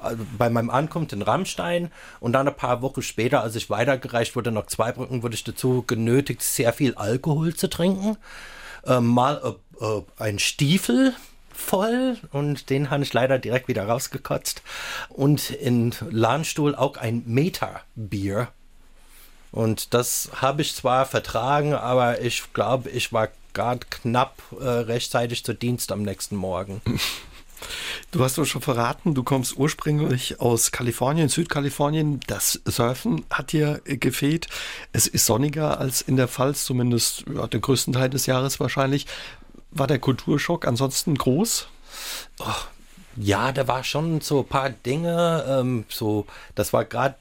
[0.00, 4.34] also bei meinem Ankunft in Rammstein und dann ein paar Wochen später, als ich weitergereicht
[4.34, 8.16] wurde nach Zweibrücken, wurde ich dazu genötigt, sehr viel Alkohol zu trinken.
[8.84, 9.40] Ähm, mal
[9.80, 11.14] äh, äh, ein Stiefel
[11.54, 14.62] voll und den habe ich leider direkt wieder rausgekotzt.
[15.08, 18.48] Und in Lahnstuhl auch ein Meter-Bier.
[19.52, 25.44] Und das habe ich zwar vertragen, aber ich glaube, ich war gerade knapp äh, rechtzeitig
[25.44, 26.82] zu Dienst am nächsten Morgen.
[28.10, 32.20] Du hast uns schon verraten, du kommst ursprünglich aus Kalifornien, Südkalifornien.
[32.26, 34.48] Das Surfen hat dir gefehlt.
[34.92, 39.06] Es ist sonniger als in der Pfalz, zumindest ja, den größten Teil des Jahres wahrscheinlich.
[39.74, 41.66] War der Kulturschock ansonsten groß?
[42.38, 42.44] Oh,
[43.16, 45.44] ja, da war schon so ein paar Dinge.
[45.48, 47.16] Ähm, so, das war gerade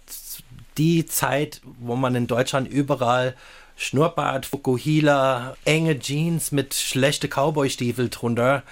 [0.78, 3.36] die Zeit, wo man in Deutschland überall
[3.76, 8.63] Schnurrbart, Fukuhila, enge Jeans mit schlechte Cowboy-Stiefel drunter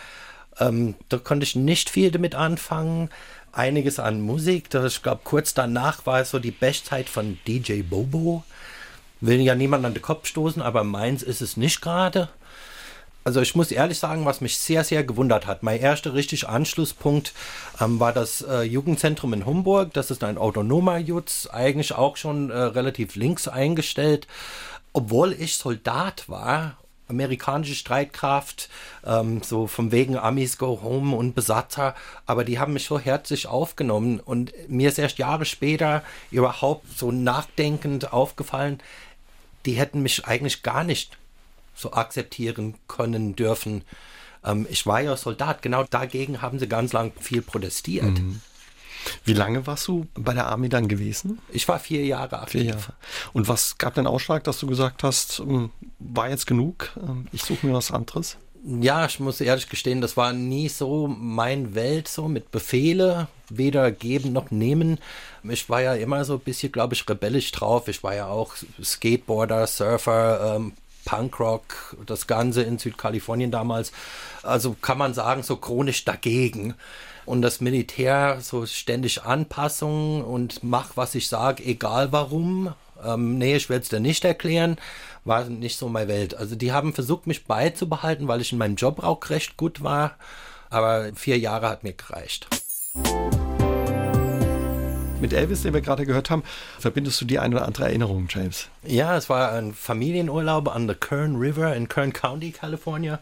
[0.60, 3.10] Ähm, da konnte ich nicht viel damit anfangen.
[3.52, 4.70] Einiges an Musik.
[4.70, 8.44] Das, ich glaube, kurz danach war es so die Bestzeit von DJ Bobo.
[9.22, 12.30] Will ja niemand an den Kopf stoßen, aber meins ist es nicht gerade.
[13.24, 15.62] Also ich muss ehrlich sagen, was mich sehr, sehr gewundert hat.
[15.62, 17.34] Mein erster richtig Anschlusspunkt
[17.80, 19.94] ähm, war das äh, Jugendzentrum in Homburg.
[19.94, 24.28] Das ist ein autonomer Jutz, eigentlich auch schon äh, relativ links eingestellt.
[24.94, 28.70] Obwohl ich Soldat war, amerikanische Streitkraft,
[29.06, 31.94] ähm, so vom wegen Amis go home und Besatzer,
[32.26, 37.12] aber die haben mich so herzlich aufgenommen und mir ist erst Jahre später überhaupt so
[37.12, 38.80] nachdenkend aufgefallen,
[39.66, 41.18] die hätten mich eigentlich gar nicht
[41.82, 43.84] so akzeptieren können dürfen.
[44.44, 48.20] Ähm, ich war ja Soldat, genau dagegen haben sie ganz lang viel protestiert.
[48.20, 48.42] Mhm.
[49.24, 51.40] Wie lange warst du bei der Army dann gewesen?
[51.50, 52.62] Ich war vier Jahre aktiv.
[52.62, 52.94] Vier Jahre.
[53.34, 57.42] Und was gab den Ausschlag, dass du gesagt hast, ähm, war jetzt genug, ähm, ich
[57.42, 58.38] suche mir was anderes?
[58.64, 63.92] Ja, ich muss ehrlich gestehen, das war nie so mein Welt, so mit Befehle, weder
[63.92, 65.00] geben noch nehmen.
[65.44, 67.88] Ich war ja immer so ein bisschen, glaube ich, rebellisch drauf.
[67.88, 70.74] Ich war ja auch Skateboarder, Surfer, ähm,
[71.06, 73.92] Punkrock, das Ganze in Südkalifornien damals.
[74.44, 76.76] Also kann man sagen, so chronisch dagegen.
[77.26, 82.74] Und das Militär so ständig Anpassungen und mach, was ich sage, egal warum.
[83.04, 84.78] Ähm, nee, ich werde es dir nicht erklären.
[85.24, 86.36] War nicht so meine Welt.
[86.36, 90.16] Also die haben versucht, mich beizubehalten, weil ich in meinem Job auch recht gut war.
[90.70, 92.48] Aber vier Jahre hat mir gereicht.
[95.22, 96.42] Mit Elvis, den wir gerade gehört haben,
[96.80, 98.70] verbindest du die eine oder andere Erinnerung, James?
[98.84, 103.20] Ja, es war ein Familienurlaub an der Kern River in Kern County, California.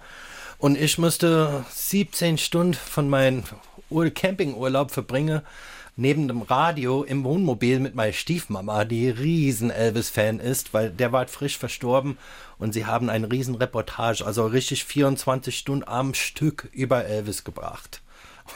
[0.59, 3.43] Und ich musste 17 Stunden von meinem
[4.15, 5.41] Campingurlaub verbringen,
[5.97, 11.27] neben dem Radio im Wohnmobil mit meiner Stiefmama, die riesen Elvis-Fan ist, weil der war
[11.27, 12.17] frisch verstorben
[12.59, 18.01] und sie haben ein riesen Reportage, also richtig 24 Stunden am Stück über Elvis gebracht.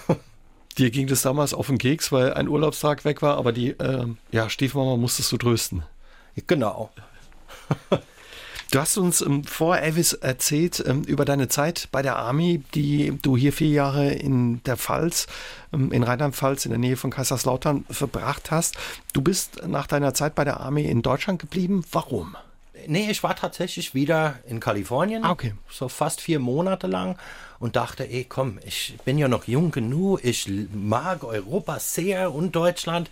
[0.75, 4.05] Dir ging das damals auf den Keks, weil ein Urlaubstag weg war, aber die äh,
[4.31, 5.83] ja, Stiefmama musstest du trösten.
[6.47, 6.91] Genau.
[8.73, 13.15] Du hast uns ähm, vor Elvis erzählt ähm, über deine Zeit bei der Army, die
[13.21, 15.27] du hier vier Jahre in der Pfalz,
[15.71, 18.75] ähm, in Rheinland-Pfalz in der Nähe von Kaiserslautern verbracht hast.
[19.13, 21.85] Du bist nach deiner Zeit bei der Army in Deutschland geblieben.
[21.91, 22.35] Warum?
[22.87, 25.23] Nee, ich war tatsächlich wieder in Kalifornien.
[25.23, 25.53] Ah, okay.
[25.69, 27.19] So fast vier Monate lang
[27.63, 32.53] und dachte, ey, komm, ich bin ja noch jung genug, ich mag Europa sehr und
[32.57, 33.09] Deutschland.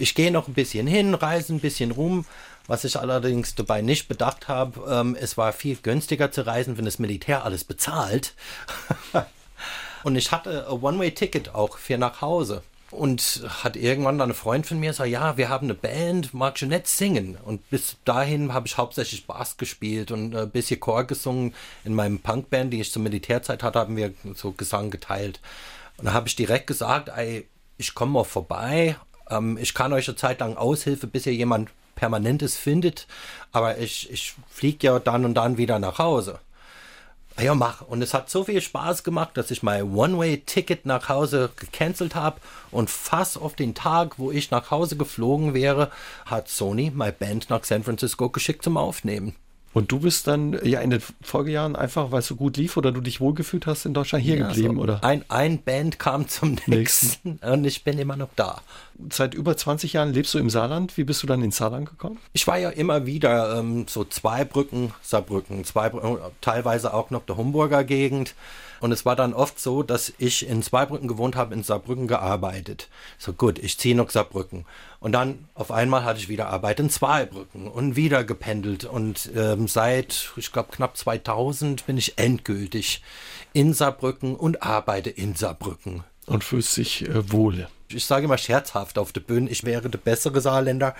[0.00, 2.26] Ich gehe noch ein bisschen hin, reise ein bisschen rum.
[2.66, 6.86] Was ich allerdings dabei nicht bedacht habe, ähm, es war viel günstiger zu reisen, wenn
[6.86, 8.34] das Militär alles bezahlt.
[10.02, 12.64] und ich hatte ein One-Way-Ticket auch für nach Hause.
[12.92, 16.58] Und hat irgendwann dann ein Freund von mir gesagt, ja, wir haben eine Band, mag
[16.58, 17.38] schon nicht singen.
[17.42, 21.54] Und bis dahin habe ich hauptsächlich Bass gespielt und ein bisschen Chor gesungen.
[21.84, 25.40] In meinem Punkband, die ich zur Militärzeit hatte, haben wir so Gesang geteilt.
[25.96, 28.96] Und da habe ich direkt gesagt, ey, ich komme mal vorbei.
[29.30, 33.06] Ähm, ich kann euch eine Zeit lang Aushilfe, bis ihr jemand Permanentes findet.
[33.52, 36.40] Aber ich, ich fliege ja dann und dann wieder nach Hause.
[37.42, 37.80] Ja, mach.
[37.80, 42.40] Und es hat so viel Spaß gemacht, dass ich mein One-Way-Ticket nach Hause gecancelt habe.
[42.70, 45.90] Und fast auf den Tag, wo ich nach Hause geflogen wäre,
[46.24, 49.34] hat Sony meine Band nach San Francisco geschickt zum Aufnehmen.
[49.74, 52.92] Und du bist dann ja in den Folgejahren einfach, weil es so gut lief oder
[52.92, 55.02] du dich wohlgefühlt hast, in Deutschland hier ja, geblieben, so oder?
[55.02, 58.60] Ein, ein Band kam zum nächsten und ich bin immer noch da.
[59.10, 60.96] Seit über 20 Jahren lebst du im Saarland.
[60.96, 62.18] Wie bist du dann ins Saarland gekommen?
[62.34, 67.84] Ich war ja immer wieder ähm, so Zweibrücken, Saarbrücken, Zweibrücken, teilweise auch noch der Homburger
[67.84, 68.34] Gegend.
[68.82, 72.88] Und es war dann oft so, dass ich in Zweibrücken gewohnt habe, in Saarbrücken gearbeitet.
[73.16, 74.64] So gut, ich ziehe noch Saarbrücken.
[74.98, 78.84] Und dann auf einmal hatte ich wieder Arbeit in Zweibrücken und wieder gependelt.
[78.84, 83.02] Und ähm, seit, ich glaube, knapp 2000 bin ich endgültig
[83.52, 86.02] in Saarbrücken und arbeite in Saarbrücken.
[86.26, 89.98] Und fühlst sich äh, wohl ich sage immer scherzhaft auf der Bühne, ich wäre der
[89.98, 90.94] bessere Saarländer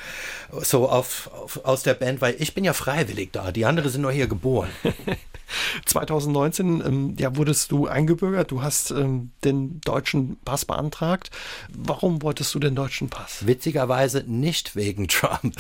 [0.61, 4.03] so auf, auf, aus der Band, weil ich bin ja freiwillig da, die anderen sind
[4.03, 4.69] nur hier geboren.
[5.87, 11.31] 2019 ähm, ja, wurdest du eingebürgert, du hast ähm, den deutschen Pass beantragt.
[11.69, 13.47] Warum wolltest du den deutschen Pass?
[13.47, 15.57] Witzigerweise nicht wegen Trump.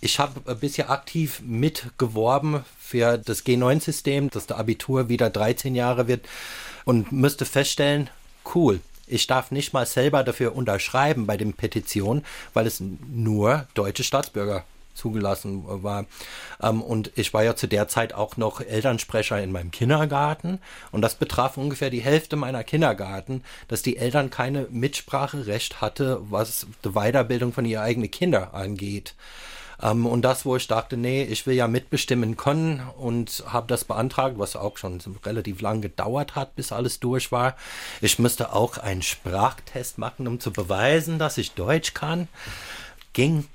[0.00, 6.26] Ich habe bisher aktiv mitgeworben für das G9-System, dass der Abitur wieder 13 Jahre wird
[6.84, 8.10] und müsste feststellen,
[8.54, 8.80] cool,
[9.14, 14.64] ich darf nicht mal selber dafür unterschreiben bei den Petitionen, weil es nur deutsche Staatsbürger
[14.94, 16.06] zugelassen war.
[16.62, 20.60] Ähm, und ich war ja zu der Zeit auch noch Elternsprecher in meinem Kindergarten.
[20.92, 26.66] Und das betraf ungefähr die Hälfte meiner Kindergarten, dass die Eltern keine Mitspracherecht hatte, was
[26.84, 29.14] die Weiterbildung von ihren eigenen Kindern angeht.
[29.82, 33.84] Ähm, und das, wo ich dachte, nee, ich will ja mitbestimmen können und habe das
[33.84, 37.56] beantragt, was auch schon relativ lang gedauert hat, bis alles durch war.
[38.00, 42.28] Ich müsste auch einen Sprachtest machen, um zu beweisen, dass ich Deutsch kann.
[43.12, 43.46] Ging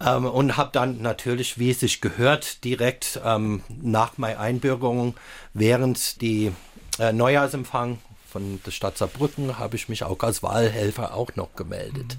[0.00, 5.14] ähm, und habe dann natürlich, wie es sich gehört, direkt ähm, nach meiner Einbürgerung
[5.54, 6.52] während die
[6.98, 12.16] äh, Neujahrsempfang von der Stadt Saarbrücken habe ich mich auch als Wahlhelfer auch noch gemeldet.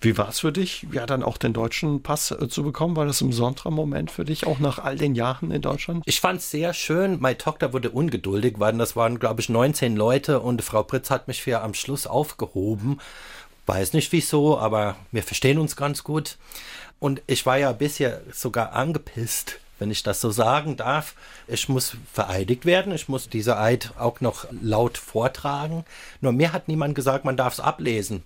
[0.00, 2.96] Wie war es für dich, ja dann auch den deutschen Pass äh, zu bekommen?
[2.96, 6.02] War das ein besonderer Moment für dich, auch nach all den Jahren in Deutschland?
[6.06, 7.20] Ich fand es sehr schön.
[7.20, 11.28] Meine Tochter wurde ungeduldig, weil das waren, glaube ich, 19 Leute und Frau Pritz hat
[11.28, 12.98] mich für am Schluss aufgehoben.
[13.66, 16.38] Weiß nicht wieso, aber wir verstehen uns ganz gut.
[16.98, 21.14] Und ich war ja bisher sogar angepisst, wenn ich das so sagen darf.
[21.46, 25.84] Ich muss vereidigt werden, ich muss diese Eid auch noch laut vortragen.
[26.20, 28.22] Nur mir hat niemand gesagt, man darf es ablesen.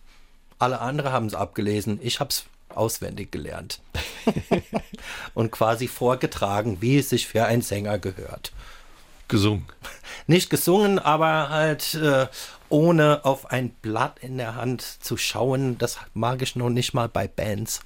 [0.61, 1.99] Alle anderen haben es abgelesen.
[2.03, 3.81] Ich habe es auswendig gelernt.
[5.35, 8.53] und quasi vorgetragen, wie es sich für einen Sänger gehört.
[9.27, 9.66] Gesungen.
[10.27, 12.27] Nicht gesungen, aber halt äh,
[12.68, 15.79] ohne auf ein Blatt in der Hand zu schauen.
[15.79, 17.81] Das mag ich noch nicht mal bei Bands.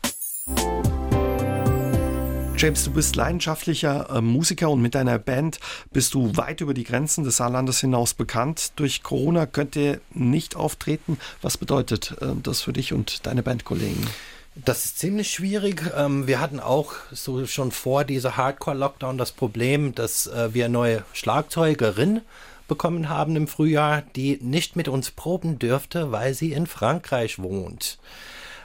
[2.65, 5.61] James, du bist leidenschaftlicher äh, Musiker und mit deiner Band
[5.93, 8.73] bist du weit über die Grenzen des Saarlandes hinaus bekannt.
[8.77, 11.19] Durch Corona könnt ihr nicht auftreten.
[11.43, 14.07] Was bedeutet äh, das für dich und deine Bandkollegen?
[14.55, 15.83] Das ist ziemlich schwierig.
[15.95, 21.05] Ähm, wir hatten auch so schon vor dieser Hardcore-Lockdown das Problem, dass äh, wir neue
[21.13, 22.23] Schlagzeugerin
[22.67, 27.99] bekommen haben im Frühjahr, die nicht mit uns proben dürfte, weil sie in Frankreich wohnt.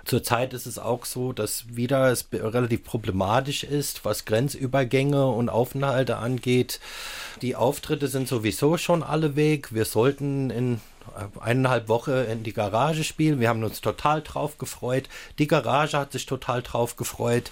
[0.10, 6.18] Zurzeit ist es auch so, dass wieder es relativ problematisch ist, was Grenzübergänge und Aufenthalte
[6.18, 6.80] angeht.
[7.44, 9.72] Die Auftritte sind sowieso schon alle weg.
[9.72, 10.82] Wir sollten in
[11.40, 13.40] eineinhalb Woche in die Garage spielen.
[13.40, 15.08] Wir haben uns total drauf gefreut.
[15.38, 17.52] Die Garage hat sich total drauf gefreut.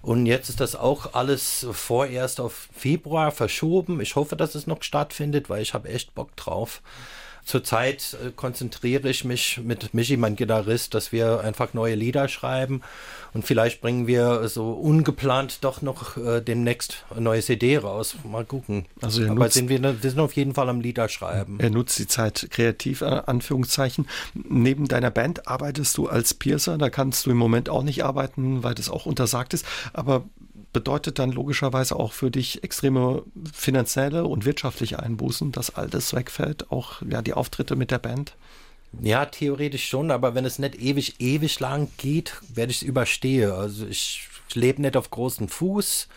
[0.00, 4.00] Und jetzt ist das auch alles vorerst auf Februar verschoben.
[4.00, 6.80] Ich hoffe, dass es noch stattfindet, weil ich habe echt Bock drauf.
[7.48, 12.82] Zurzeit äh, konzentriere ich mich mit Michi, mein Gitarrist, dass wir einfach neue Lieder schreiben
[13.32, 18.16] und vielleicht bringen wir so ungeplant doch noch äh, demnächst eine neue CD raus.
[18.30, 18.84] Mal gucken.
[19.00, 21.58] Also Aber nutzt, sind wir, wir sind auf jeden Fall am Lieder schreiben.
[21.58, 24.06] Er nutzt die Zeit kreativ, äh, Anführungszeichen.
[24.34, 26.76] Neben deiner Band arbeitest du als Piercer.
[26.76, 29.64] Da kannst du im Moment auch nicht arbeiten, weil das auch untersagt ist.
[29.94, 30.24] Aber
[30.72, 36.70] bedeutet dann logischerweise auch für dich extreme finanzielle und wirtschaftliche Einbußen, dass all das wegfällt,
[36.70, 38.34] auch ja, die Auftritte mit der Band?
[39.00, 43.50] Ja, theoretisch schon, aber wenn es nicht ewig, ewig lang geht, werde ich es überstehen.
[43.50, 46.08] Also ich, lebe nicht auf großen Fuß.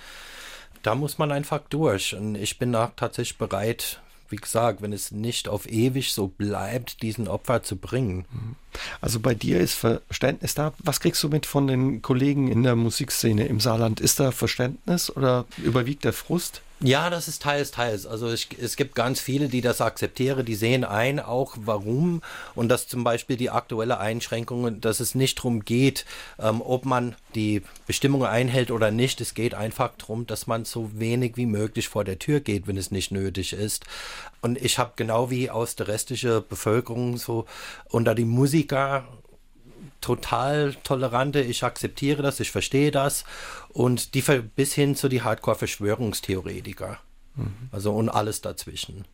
[0.84, 2.16] Da muss man einfach durch.
[2.16, 4.00] Und ich bin auch tatsächlich bereit,
[4.32, 8.26] wie gesagt, wenn es nicht auf ewig so bleibt, diesen Opfer zu bringen.
[9.02, 10.74] Also bei dir ist Verständnis da.
[10.80, 14.00] Was kriegst du mit von den Kollegen in der Musikszene im Saarland?
[14.00, 16.62] Ist da Verständnis oder überwiegt der Frust?
[16.84, 18.08] Ja, das ist teils, teils.
[18.08, 22.24] Also ich, es gibt ganz viele, die das akzeptieren, die sehen ein auch warum
[22.56, 26.06] und dass zum Beispiel die aktuelle Einschränkung, dass es nicht darum geht,
[26.40, 29.22] ähm, ob man die Bestimmungen einhält oder nicht.
[29.22, 32.78] Es geht einfach darum, dass man so wenig wie möglich vor der Tür geht, wenn
[32.78, 33.86] es nicht nötig ist.
[34.42, 37.46] Und ich habe genau wie aus der restlichen Bevölkerung so
[37.90, 39.04] unter die Musiker
[40.02, 43.24] total tolerante, ich akzeptiere das, ich verstehe das
[43.70, 44.22] und die
[44.56, 46.98] bis hin zu die Hardcore-Verschwörungstheoretiker.
[47.36, 47.70] Mhm.
[47.72, 49.06] Also und alles dazwischen.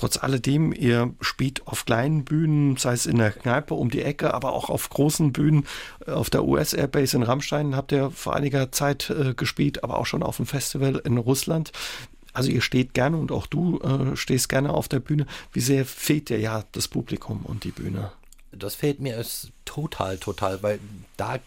[0.00, 4.32] Trotz alledem, ihr spielt auf kleinen Bühnen, sei es in der Kneipe um die Ecke,
[4.32, 5.66] aber auch auf großen Bühnen.
[6.06, 10.06] Auf der US Airbase in Rammstein habt ihr vor einiger Zeit äh, gespielt, aber auch
[10.06, 11.72] schon auf dem Festival in Russland.
[12.32, 15.26] Also ihr steht gerne und auch du äh, stehst gerne auf der Bühne.
[15.52, 18.10] Wie sehr fehlt dir ja das Publikum und die Bühne?
[18.62, 20.78] Das fehlt mir ist total, total, weil
[21.16, 21.38] da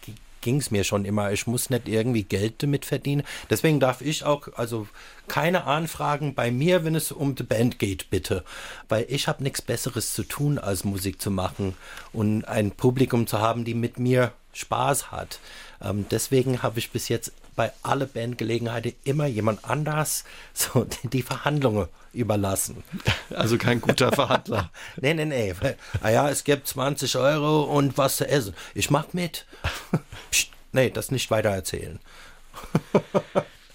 [0.44, 1.32] ging es mir schon immer.
[1.32, 3.24] Ich muss nicht irgendwie Geld damit verdienen.
[3.48, 4.86] Deswegen darf ich auch, also
[5.26, 8.44] keine Anfragen bei mir, wenn es um die Band geht, bitte.
[8.88, 11.74] Weil ich habe nichts Besseres zu tun, als Musik zu machen
[12.12, 15.40] und ein Publikum zu haben, die mit mir Spaß hat.
[15.80, 21.88] Ähm, deswegen habe ich bis jetzt bei alle Bandgelegenheiten immer jemand anders so die Verhandlungen
[22.12, 22.84] überlassen.
[23.30, 24.70] Also kein guter Verhandler.
[24.96, 25.54] nee, nee, nee.
[26.02, 28.54] Ah ja, es gibt 20 Euro und was zu essen.
[28.74, 29.46] Ich mach mit.
[30.30, 31.98] Psst, nee, das nicht weiter erzählen.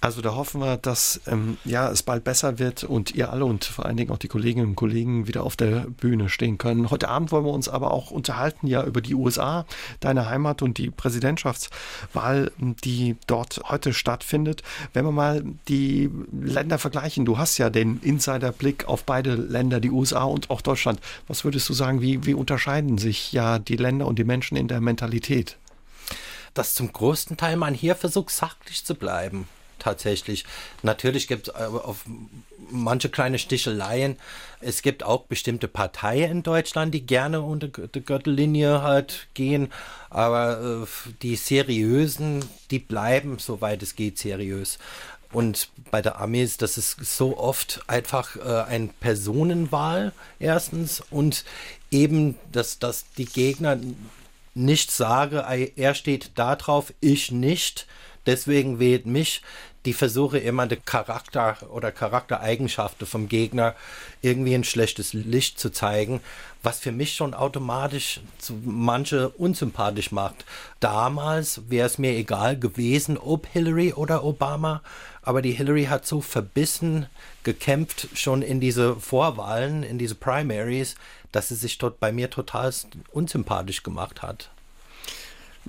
[0.01, 3.65] Also da hoffen wir, dass ähm, ja, es bald besser wird und ihr alle und
[3.65, 6.89] vor allen Dingen auch die Kolleginnen und Kollegen wieder auf der Bühne stehen können.
[6.89, 9.65] Heute Abend wollen wir uns aber auch unterhalten ja über die USA,
[9.99, 14.63] deine Heimat und die Präsidentschaftswahl, die dort heute stattfindet.
[14.93, 19.91] Wenn wir mal die Länder vergleichen, du hast ja den Insiderblick auf beide Länder, die
[19.91, 21.01] USA und auch Deutschland.
[21.27, 24.67] Was würdest du sagen, wie, wie unterscheiden sich ja die Länder und die Menschen in
[24.67, 25.57] der Mentalität?
[26.55, 29.47] dass zum größten Teil man hier versucht, sachlich zu bleiben
[29.79, 30.45] tatsächlich.
[30.83, 32.05] Natürlich gibt es auf
[32.71, 34.17] manche kleine Sticheleien.
[34.61, 39.71] Es gibt auch bestimmte Parteien in Deutschland, die gerne unter die Gürtellinie halt gehen,
[40.09, 44.77] aber äh, die seriösen, die bleiben, soweit es geht, seriös.
[45.31, 51.45] Und bei der Amis, das ist so oft einfach äh, ein Personenwahl erstens und
[51.91, 53.77] eben, dass, dass die Gegner
[54.55, 55.37] nicht sagen,
[55.75, 57.85] er steht da drauf, ich nicht,
[58.25, 59.43] deswegen wählt mich
[59.85, 63.75] die versuche immer den Charakter oder Charaktereigenschaften vom Gegner
[64.21, 66.21] irgendwie ein schlechtes Licht zu zeigen,
[66.61, 68.19] was für mich schon automatisch
[68.65, 70.45] manche unsympathisch macht.
[70.79, 74.81] Damals wäre es mir egal gewesen, ob Hillary oder Obama,
[75.21, 77.05] aber die Hillary hat so verbissen
[77.43, 80.95] gekämpft schon in diese Vorwahlen, in diese Primaries,
[81.31, 82.73] dass sie sich dort bei mir total
[83.11, 84.49] unsympathisch gemacht hat.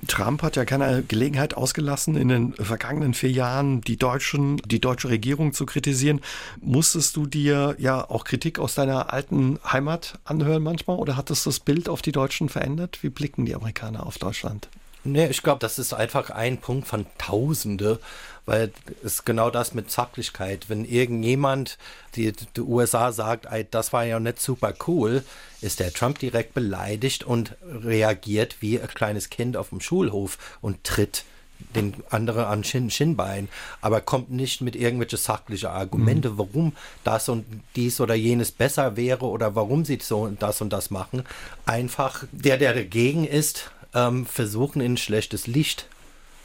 [0.07, 5.09] Trump hat ja keine Gelegenheit ausgelassen, in den vergangenen vier Jahren die Deutschen, die deutsche
[5.09, 6.21] Regierung zu kritisieren.
[6.59, 11.43] Musstest du dir ja auch Kritik aus deiner alten Heimat anhören manchmal oder hat es
[11.43, 12.99] das Bild auf die Deutschen verändert?
[13.03, 14.69] Wie blicken die Amerikaner auf Deutschland?
[15.03, 17.99] Nee, ich glaube, das ist einfach ein Punkt von Tausende,
[18.45, 18.71] weil
[19.03, 20.69] es genau das mit Sachlichkeit.
[20.69, 21.77] Wenn irgendjemand
[22.15, 25.23] die, die USA sagt, ey, das war ja nicht super cool,
[25.61, 30.83] ist der Trump direkt beleidigt und reagiert wie ein kleines Kind auf dem Schulhof und
[30.83, 31.23] tritt
[31.75, 33.47] den anderen an Shin Schienbein,
[33.81, 36.37] aber kommt nicht mit irgendwelche sachliche Argumente, mhm.
[36.37, 36.73] warum
[37.03, 37.45] das und
[37.75, 41.23] dies oder jenes besser wäre oder warum sie so und das und das machen.
[41.65, 45.87] Einfach der, der dagegen ist, ähm, versuchen, in schlechtes Licht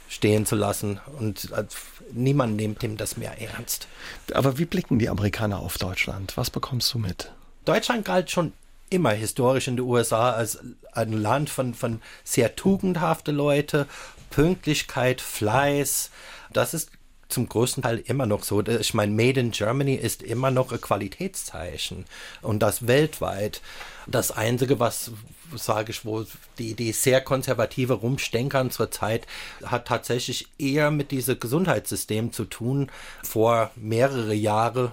[0.09, 1.65] stehen zu lassen und äh,
[2.13, 3.87] niemand nimmt ihm das mehr ernst.
[4.33, 6.37] Aber wie blicken die Amerikaner auf Deutschland?
[6.37, 7.31] Was bekommst du mit?
[7.65, 8.53] Deutschland galt schon
[8.89, 10.59] immer historisch in den USA als
[10.93, 13.85] ein Land von, von sehr tugendhafte Leute,
[14.29, 16.09] Pünktlichkeit, Fleiß.
[16.53, 16.91] Das ist
[17.27, 18.65] zum größten Teil immer noch so.
[18.65, 22.05] Ich meine, Made in Germany ist immer noch ein Qualitätszeichen
[22.41, 23.61] und das weltweit.
[24.07, 25.11] Das Einzige, was,
[25.55, 26.27] sage ich wohl,
[26.57, 29.27] die, die sehr konservative Rumstenkern zurzeit
[29.63, 32.91] hat tatsächlich eher mit diesem Gesundheitssystem zu tun,
[33.23, 34.91] vor mehrere Jahre,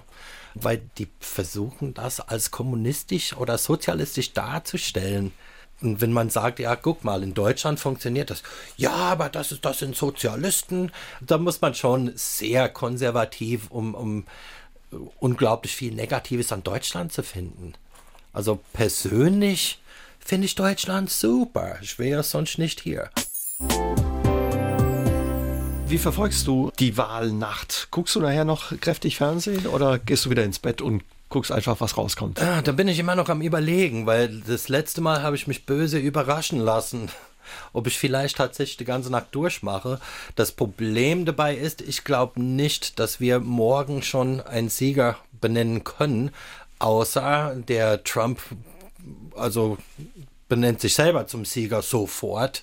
[0.55, 5.33] weil die versuchen, das als kommunistisch oder sozialistisch darzustellen.
[5.81, 8.43] Und wenn man sagt, ja, guck mal, in Deutschland funktioniert das,
[8.77, 14.25] ja, aber das ist, das sind Sozialisten, da muss man schon sehr konservativ, um, um
[15.19, 17.75] unglaublich viel Negatives an Deutschland zu finden.
[18.33, 19.81] Also persönlich
[20.25, 21.77] finde ich Deutschland super.
[21.83, 23.11] Ich wäre sonst nicht hier.
[25.87, 27.89] Wie verfolgst du die Wahlnacht?
[27.91, 31.81] Guckst du nachher noch kräftig Fernsehen oder gehst du wieder ins Bett und guckst einfach,
[31.81, 32.41] was rauskommt?
[32.41, 35.67] Ah, da bin ich immer noch am Überlegen, weil das letzte Mal habe ich mich
[35.67, 37.11] böse überraschen lassen
[37.73, 40.01] ob ich vielleicht tatsächlich die ganze Nacht durchmache.
[40.35, 46.31] Das Problem dabei ist, ich glaube nicht, dass wir morgen schon einen Sieger benennen können,
[46.79, 48.41] außer der Trump,
[49.37, 49.79] also
[50.49, 52.63] benennt sich selber zum Sieger sofort.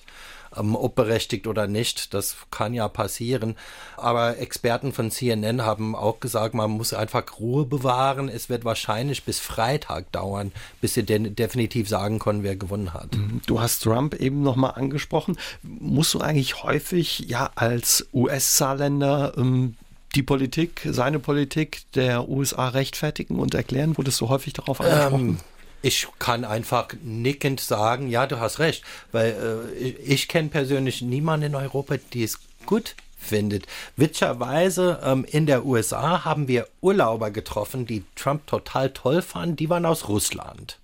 [0.56, 3.56] Ähm, ob berechtigt oder nicht, das kann ja passieren.
[3.96, 8.28] Aber Experten von CNN haben auch gesagt, man muss einfach Ruhe bewahren.
[8.28, 13.16] Es wird wahrscheinlich bis Freitag dauern, bis sie denn definitiv sagen können, wer gewonnen hat.
[13.16, 13.40] Mhm.
[13.46, 15.38] Du hast Trump eben nochmal angesprochen.
[15.62, 19.76] Musst du eigentlich häufig ja als US-Saarländer ähm,
[20.14, 23.96] die Politik, seine Politik der USA rechtfertigen und erklären?
[23.96, 25.28] Wurdest du häufig darauf ähm, angesprochen?
[25.28, 25.38] Ähm,
[25.82, 31.02] ich kann einfach nickend sagen, ja, du hast recht, weil äh, ich, ich kenne persönlich
[31.02, 33.66] niemanden in Europa, die es gut findet.
[33.96, 39.70] Witzigerweise ähm, in der USA haben wir Urlauber getroffen, die Trump total toll fanden, die
[39.70, 40.78] waren aus Russland.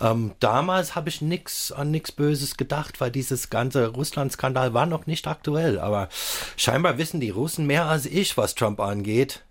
[0.00, 5.06] Ähm, damals habe ich nix an nichts Böses gedacht, weil dieses ganze Russland-Skandal war noch
[5.06, 5.78] nicht aktuell.
[5.78, 6.08] Aber
[6.56, 9.42] scheinbar wissen die Russen mehr als ich, was Trump angeht.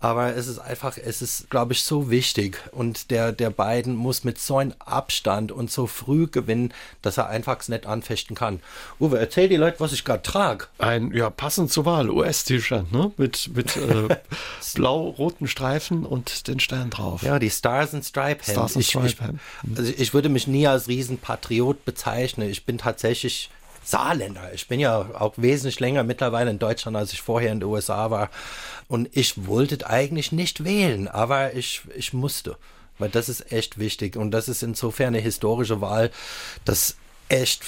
[0.00, 2.58] Aber es ist einfach, es ist, glaube ich, so wichtig.
[2.70, 6.72] Und der, der beiden muss mit so einem Abstand und so früh gewinnen,
[7.02, 8.60] dass er einfach es nicht anfechten kann.
[9.00, 10.66] Uwe, erzähl die Leute, was ich gerade trage.
[10.78, 13.10] Ein, ja, passend zur Wahl, US-T-Shirt, ne?
[13.16, 14.08] Mit, mit äh,
[14.74, 17.22] blau-roten Streifen und den Stern drauf.
[17.22, 18.56] Ja, die Stars and Stripe Hemd.
[18.56, 22.48] Stars and Stripe ich, ich, also ich würde mich nie als Riesenpatriot bezeichnen.
[22.48, 23.50] Ich bin tatsächlich
[23.90, 24.52] Saarländer.
[24.52, 28.10] Ich bin ja auch wesentlich länger mittlerweile in Deutschland, als ich vorher in den USA
[28.10, 28.30] war.
[28.86, 32.56] Und ich wollte eigentlich nicht wählen, aber ich, ich musste.
[32.98, 34.16] Weil das ist echt wichtig.
[34.16, 36.10] Und das ist insofern eine historische Wahl,
[36.64, 36.96] dass
[37.28, 37.62] echt,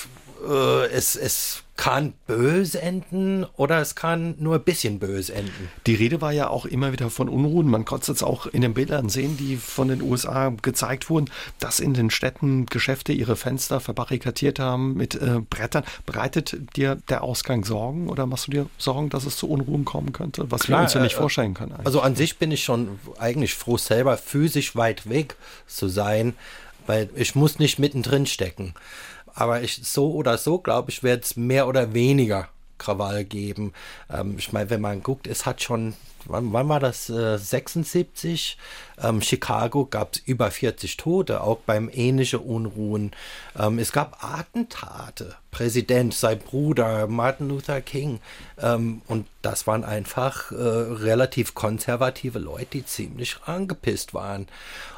[0.46, 5.70] äh, es, es kann böse enden oder es kann nur ein bisschen böse enden.
[5.87, 7.68] Die Rede war ja auch immer wieder von Unruhen.
[7.68, 11.81] Man konnte es auch in den Bildern sehen, die von den USA gezeigt wurden, dass
[11.81, 15.85] in den Städten Geschäfte ihre Fenster verbarrikadiert haben mit äh, Brettern.
[16.05, 20.12] Bereitet dir der Ausgang Sorgen oder machst du dir Sorgen, dass es zu Unruhen kommen
[20.12, 21.72] könnte, was Klar, wir uns ja nicht äh, vorstellen können?
[21.72, 21.87] Eigentlich.
[21.87, 25.35] Also an sich bin ich schon eigentlich froh, selber physisch weit weg
[25.66, 26.35] zu sein,
[26.87, 28.74] weil ich muss nicht mittendrin stecken.
[29.35, 33.72] Aber ich, so oder so, glaube ich, wird es mehr oder weniger Krawall geben.
[34.11, 35.95] Ähm, ich meine, wenn man guckt, es hat schon,
[36.26, 37.08] wann, wann war das?
[37.10, 38.56] Äh, 76?
[39.02, 43.12] Ähm, Chicago gab es über 40 Tote, auch beim ähnlichen Unruhen.
[43.58, 45.36] Ähm, es gab Attentate.
[45.50, 48.20] Präsident, sein Bruder, Martin Luther King.
[48.60, 54.46] Ähm, und das waren einfach äh, relativ konservative Leute, die ziemlich angepisst waren.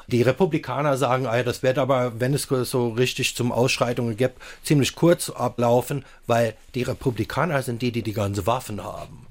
[0.08, 4.94] Die Republikaner sagen, ah, das wird aber, wenn es so richtig zum Ausschreitungen gibt, ziemlich
[4.94, 9.26] kurz ablaufen, weil die Republikaner sind die, die die ganze Waffen haben.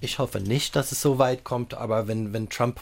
[0.00, 2.80] Ich hoffe nicht, dass es so weit kommt, aber wenn, wenn Trump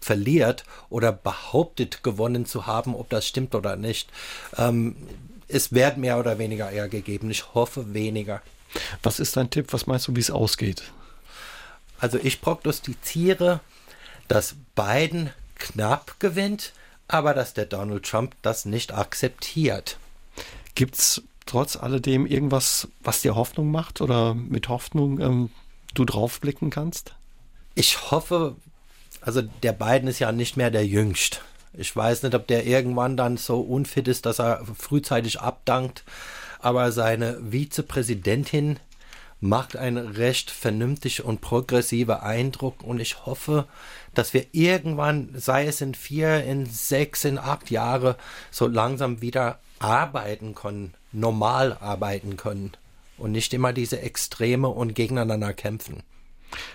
[0.00, 4.08] verliert oder behauptet gewonnen zu haben, ob das stimmt oder nicht,
[4.56, 4.96] ähm,
[5.48, 7.30] es wird mehr oder weniger eher gegeben.
[7.30, 8.42] Ich hoffe weniger.
[9.02, 9.72] Was ist dein Tipp?
[9.72, 10.82] Was meinst du, wie es ausgeht?
[11.98, 13.60] Also ich prognostiziere,
[14.28, 16.72] dass Biden knapp gewinnt,
[17.08, 19.98] aber dass der Donald Trump das nicht akzeptiert.
[20.74, 25.50] Gibt es trotz alledem irgendwas, was dir Hoffnung macht oder mit Hoffnung ähm,
[25.94, 27.14] du draufblicken kannst?
[27.74, 28.56] Ich hoffe,
[29.20, 31.42] also der Biden ist ja nicht mehr der Jüngst.
[31.74, 36.04] Ich weiß nicht, ob der irgendwann dann so unfit ist, dass er frühzeitig abdankt,
[36.60, 38.80] aber seine Vizepräsidentin
[39.40, 43.66] macht einen recht vernünftig und progressiver Eindruck und ich hoffe,
[44.14, 48.16] dass wir irgendwann, sei es in vier, in sechs, in acht Jahre,
[48.50, 52.72] so langsam wieder arbeiten können, normal arbeiten können
[53.18, 56.02] und nicht immer diese Extreme und gegeneinander kämpfen.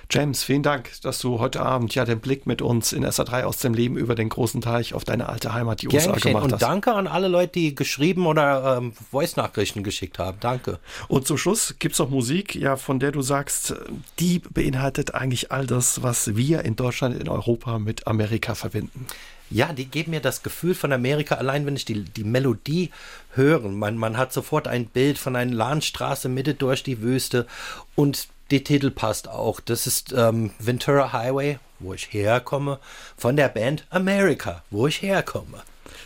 [0.10, 3.58] James, vielen Dank, dass du heute Abend ja den Blick mit uns in SA3 aus
[3.58, 6.54] dem Leben über den großen Teich auf deine alte Heimat, die USA, gemacht hast.
[6.54, 10.38] Und danke an alle Leute, die geschrieben oder ähm, Voice-Nachrichten geschickt haben.
[10.40, 10.80] Danke.
[11.08, 13.74] Und zum Schluss gibt es noch Musik, ja, von der du sagst,
[14.20, 19.08] die beinhaltet eigentlich all das, was wir in Deutschland, in Europa mit Amerika verbinden.
[19.50, 22.90] Ja, die geben mir das Gefühl von Amerika, allein wenn ich die, die Melodie
[23.36, 23.70] höre.
[23.70, 27.48] Man, man hat sofort ein Bild von einer Landstraße Mitte durch die Wüste
[27.96, 29.60] und die Titel passt auch.
[29.60, 32.80] Das ist ähm, Ventura Highway, wo ich herkomme,
[33.18, 35.64] von der Band America, wo ich herkomme.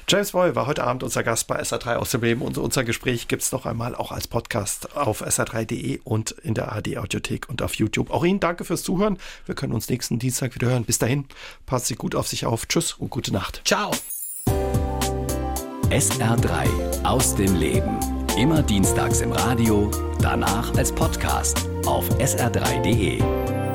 [0.09, 3.27] James Boy war heute Abend unser Gast bei SA3 aus dem Leben und unser Gespräch
[3.27, 7.61] gibt es noch einmal auch als Podcast auf sa3.de und in der AD Audiothek und
[7.61, 8.09] auf YouTube.
[8.09, 9.17] Auch Ihnen danke fürs Zuhören.
[9.45, 10.85] Wir können uns nächsten Dienstag wieder hören.
[10.85, 11.25] Bis dahin,
[11.65, 12.67] passen Sie gut auf sich auf.
[12.67, 13.61] Tschüss und gute Nacht.
[13.65, 13.91] Ciao.
[15.89, 17.97] SR3 aus dem Leben.
[18.37, 19.89] Immer dienstags im Radio,
[20.21, 23.66] danach als Podcast auf sr3.de.